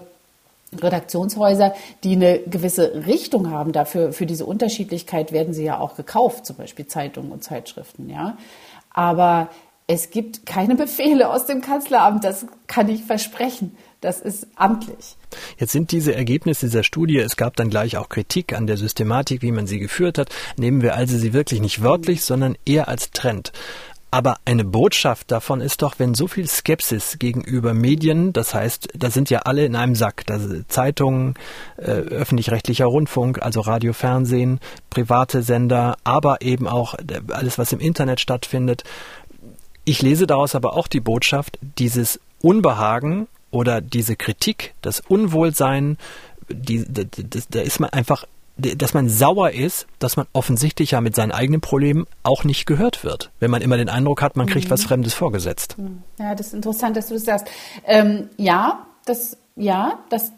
Redaktionshäuser, 0.76 1.74
die 2.04 2.14
eine 2.14 2.40
gewisse 2.40 3.06
Richtung 3.06 3.50
haben. 3.52 3.72
Dafür, 3.72 4.12
für 4.12 4.26
diese 4.26 4.46
Unterschiedlichkeit 4.46 5.32
werden 5.32 5.54
sie 5.54 5.64
ja 5.64 5.80
auch 5.80 5.96
gekauft, 5.96 6.46
zum 6.46 6.58
Beispiel 6.58 6.88
Zeitungen 6.88 7.32
und 7.32 7.44
Zeitschriften, 7.44 8.10
ja. 8.10 8.38
Aber 8.90 9.50
es 9.88 10.10
gibt 10.10 10.46
keine 10.46 10.76
Befehle 10.76 11.30
aus 11.30 11.46
dem 11.46 11.62
Kanzleramt, 11.62 12.24
das 12.24 12.46
kann 12.68 12.90
ich 12.90 13.04
versprechen. 13.04 13.78
Das 14.02 14.20
ist 14.20 14.48
amtlich. 14.56 15.16
Jetzt 15.58 15.72
sind 15.72 15.92
diese 15.92 16.14
Ergebnisse 16.14 16.68
dieser 16.68 16.84
Studie, 16.84 17.18
es 17.18 17.36
gab 17.36 17.56
dann 17.56 17.70
gleich 17.70 17.98
auch 17.98 18.10
Kritik 18.10 18.54
an 18.54 18.68
der 18.68 18.78
Systematik, 18.78 19.42
wie 19.42 19.52
man 19.52 19.66
sie 19.66 19.80
geführt 19.80 20.18
hat. 20.20 20.30
Nehmen 20.58 20.82
wir 20.82 20.96
also 20.96 21.18
sie 21.18 21.34
wirklich 21.34 21.62
nicht 21.62 21.82
wörtlich, 21.82 22.24
sondern 22.24 22.58
eher 22.66 22.90
als 22.90 23.12
Trend. 23.12 23.54
Aber 24.10 24.38
eine 24.46 24.64
Botschaft 24.64 25.32
davon 25.32 25.60
ist 25.60 25.82
doch, 25.82 25.96
wenn 26.00 26.14
so 26.14 26.28
viel 26.28 26.48
Skepsis 26.48 27.20
gegenüber 27.20 27.74
Medien, 27.74 28.32
das 28.32 28.54
heißt, 28.54 28.90
da 28.96 29.12
sind 29.12 29.30
ja 29.30 29.40
alle 29.40 29.66
in 29.66 29.76
einem 29.76 29.96
Sack, 29.96 30.26
da 30.26 30.40
Zeitungen, 30.70 31.36
äh, 31.76 31.92
öffentlich-rechtlicher 31.92 32.86
Rundfunk, 32.86 33.42
also 33.42 33.60
Radio, 33.60 33.92
Fernsehen, 33.92 34.62
private 34.90 35.44
Sender, 35.44 35.98
aber 36.06 36.42
eben 36.42 36.68
auch 36.68 36.96
alles, 37.32 37.58
was 37.58 37.74
im 37.74 37.80
Internet 37.80 38.22
stattfindet. 38.22 38.84
Ich 39.84 40.02
lese 40.02 40.26
daraus 40.26 40.56
aber 40.56 40.78
auch 40.78 40.88
die 40.88 41.02
Botschaft, 41.02 41.60
dieses 41.78 42.20
Unbehagen 42.42 43.28
oder 43.52 43.82
diese 43.82 44.16
Kritik, 44.16 44.74
das 44.82 45.02
Unwohlsein, 45.02 45.98
die, 46.50 46.86
da 47.50 47.62
ist 47.62 47.80
man 47.82 47.90
einfach 47.90 48.26
dass 48.58 48.94
man 48.94 49.10
sauer 49.10 49.52
ist, 49.52 49.88
dass 50.00 50.18
man 50.18 50.26
offensichtlich 50.34 50.92
ja 50.92 51.02
mit 51.02 51.16
seinen 51.16 51.32
eigenen 51.32 51.62
Problemen 51.62 52.06
auch 52.24 52.44
nicht 52.44 52.66
gehört 52.66 53.04
wird, 53.04 53.32
wenn 53.40 53.52
man 53.52 53.62
immer 53.62 53.78
den 53.78 53.90
Eindruck 53.90 54.22
hat, 54.22 54.36
man 54.36 54.48
kriegt 54.48 54.68
mhm. 54.68 54.72
was 54.72 54.84
Fremdes 54.84 55.14
vorgesetzt. 55.14 55.78
Mhm. 55.78 56.04
Ja, 56.20 56.36
das 56.36 56.48
ist 56.48 56.54
interessant, 56.54 56.98
dass 56.98 57.08
du 57.08 57.14
das 57.14 57.24
sagst. 57.24 57.48
Ähm, 57.86 58.30
ja, 58.38 58.86
das, 59.06 59.38
ja, 59.56 60.00
das, 60.10 60.32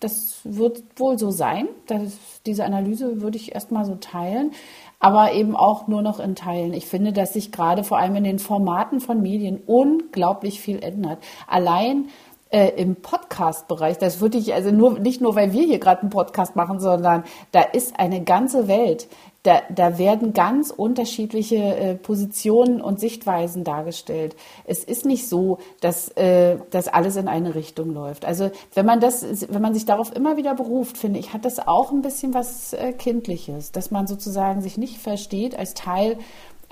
das 0.00 0.40
wird 0.44 0.82
wohl 0.96 1.18
so 1.18 1.30
sein. 1.30 1.68
Das, 1.86 2.12
diese 2.46 2.64
Analyse 2.64 3.20
würde 3.20 3.36
ich 3.36 3.54
erstmal 3.54 3.84
so 3.84 3.94
teilen, 3.94 4.52
aber 4.98 5.32
eben 5.32 5.56
auch 5.56 5.88
nur 5.88 6.02
noch 6.02 6.20
in 6.20 6.34
Teilen. 6.34 6.74
Ich 6.74 6.86
finde, 6.86 7.12
dass 7.12 7.32
sich 7.32 7.52
gerade 7.52 7.84
vor 7.84 7.98
allem 7.98 8.14
in 8.16 8.24
den 8.24 8.38
Formaten 8.38 9.00
von 9.00 9.20
Medien 9.22 9.60
unglaublich 9.66 10.60
viel 10.60 10.82
ändert. 10.82 11.18
Allein 11.46 12.08
äh, 12.52 12.68
im 12.76 12.96
Podcast-Bereich. 12.96 13.98
Das 13.98 14.20
würde 14.20 14.38
ich 14.38 14.54
also 14.54 14.70
nur 14.70 14.98
nicht 14.98 15.20
nur, 15.20 15.34
weil 15.34 15.52
wir 15.52 15.64
hier 15.64 15.78
gerade 15.78 16.02
einen 16.02 16.10
Podcast 16.10 16.54
machen, 16.54 16.80
sondern 16.80 17.24
da 17.50 17.62
ist 17.62 17.98
eine 17.98 18.22
ganze 18.22 18.68
Welt. 18.68 19.08
Da, 19.44 19.60
da 19.74 19.98
werden 19.98 20.34
ganz 20.34 20.70
unterschiedliche 20.70 21.56
äh, 21.56 21.94
Positionen 21.96 22.80
und 22.80 23.00
Sichtweisen 23.00 23.64
dargestellt. 23.64 24.36
Es 24.66 24.84
ist 24.84 25.04
nicht 25.04 25.28
so, 25.28 25.58
dass, 25.80 26.10
äh, 26.10 26.58
dass 26.70 26.86
alles 26.86 27.16
in 27.16 27.26
eine 27.26 27.56
Richtung 27.56 27.92
läuft. 27.92 28.24
Also 28.24 28.52
wenn 28.74 28.86
man 28.86 29.00
das, 29.00 29.24
wenn 29.50 29.60
man 29.60 29.74
sich 29.74 29.84
darauf 29.84 30.14
immer 30.14 30.36
wieder 30.36 30.54
beruft, 30.54 30.96
finde 30.96 31.18
ich, 31.18 31.32
hat 31.32 31.44
das 31.44 31.58
auch 31.66 31.90
ein 31.90 32.02
bisschen 32.02 32.34
was 32.34 32.72
äh, 32.72 32.92
Kindliches, 32.92 33.72
dass 33.72 33.90
man 33.90 34.06
sozusagen 34.06 34.60
sich 34.60 34.78
nicht 34.78 34.98
versteht 34.98 35.58
als 35.58 35.74
Teil 35.74 36.18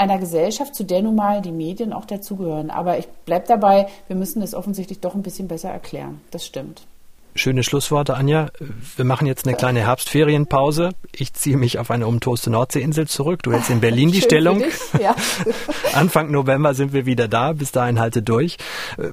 einer 0.00 0.18
Gesellschaft, 0.18 0.74
zu 0.74 0.84
der 0.84 1.02
nun 1.02 1.14
mal 1.14 1.42
die 1.42 1.52
Medien 1.52 1.92
auch 1.92 2.06
dazugehören. 2.06 2.70
Aber 2.70 2.98
ich 2.98 3.06
bleibe 3.26 3.46
dabei, 3.46 3.86
wir 4.08 4.16
müssen 4.16 4.40
es 4.42 4.54
offensichtlich 4.54 5.00
doch 5.00 5.14
ein 5.14 5.22
bisschen 5.22 5.46
besser 5.46 5.70
erklären. 5.70 6.22
Das 6.30 6.46
stimmt. 6.46 6.86
Schöne 7.34 7.62
Schlussworte, 7.62 8.14
Anja. 8.14 8.48
Wir 8.96 9.04
machen 9.04 9.26
jetzt 9.26 9.46
eine 9.46 9.56
kleine 9.56 9.80
Herbstferienpause. 9.80 10.90
Ich 11.12 11.32
ziehe 11.32 11.56
mich 11.56 11.78
auf 11.78 11.90
eine 11.90 12.06
umtoste 12.06 12.50
Nordseeinsel 12.50 13.06
zurück. 13.06 13.42
Du 13.42 13.52
hältst 13.52 13.70
in 13.70 13.80
Berlin 13.80 14.10
die 14.12 14.20
Stellung. 14.20 14.62
Ja. 15.00 15.14
Anfang 15.94 16.30
November 16.30 16.74
sind 16.74 16.92
wir 16.92 17.06
wieder 17.06 17.28
da. 17.28 17.52
Bis 17.52 17.72
dahin 17.72 18.00
halte 18.00 18.22
durch. 18.22 18.58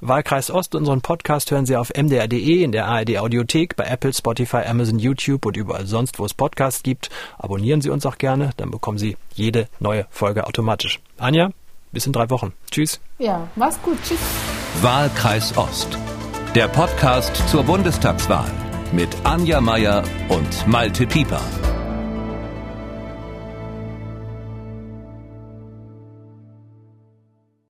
Wahlkreis 0.01 0.49
Ost, 0.49 0.73
unseren 0.75 1.01
Podcast 1.01 1.51
hören 1.51 1.65
Sie 1.65 1.75
auf 1.75 1.91
mdr.de, 1.95 2.63
in 2.63 2.71
der 2.71 2.87
ARD 2.87 3.17
Audiothek, 3.17 3.75
bei 3.75 3.85
Apple, 3.85 4.13
Spotify, 4.13 4.63
Amazon, 4.67 4.99
YouTube 4.99 5.45
und 5.45 5.55
überall 5.55 5.85
sonst, 5.85 6.17
wo 6.19 6.25
es 6.25 6.33
Podcasts 6.33 6.83
gibt. 6.83 7.09
Abonnieren 7.37 7.81
Sie 7.81 7.89
uns 7.89 8.05
auch 8.05 8.17
gerne, 8.17 8.49
dann 8.57 8.71
bekommen 8.71 8.97
Sie 8.97 9.15
jede 9.33 9.67
neue 9.79 10.07
Folge 10.09 10.47
automatisch. 10.47 10.99
Anja, 11.17 11.51
bis 11.91 12.07
in 12.07 12.13
drei 12.13 12.29
Wochen. 12.29 12.53
Tschüss. 12.71 12.99
Ja, 13.19 13.47
mach's 13.55 13.79
gut. 13.83 13.97
Tschüss. 14.03 14.19
Wahlkreis 14.81 15.55
Ost 15.57 15.97
der 16.57 16.67
Podcast 16.69 17.47
zur 17.49 17.63
Bundestagswahl 17.63 18.49
mit 18.91 19.09
Anja 19.23 19.61
Meier 19.61 20.01
und 20.27 20.65
Malte 20.65 21.05
Pieper. 21.05 21.43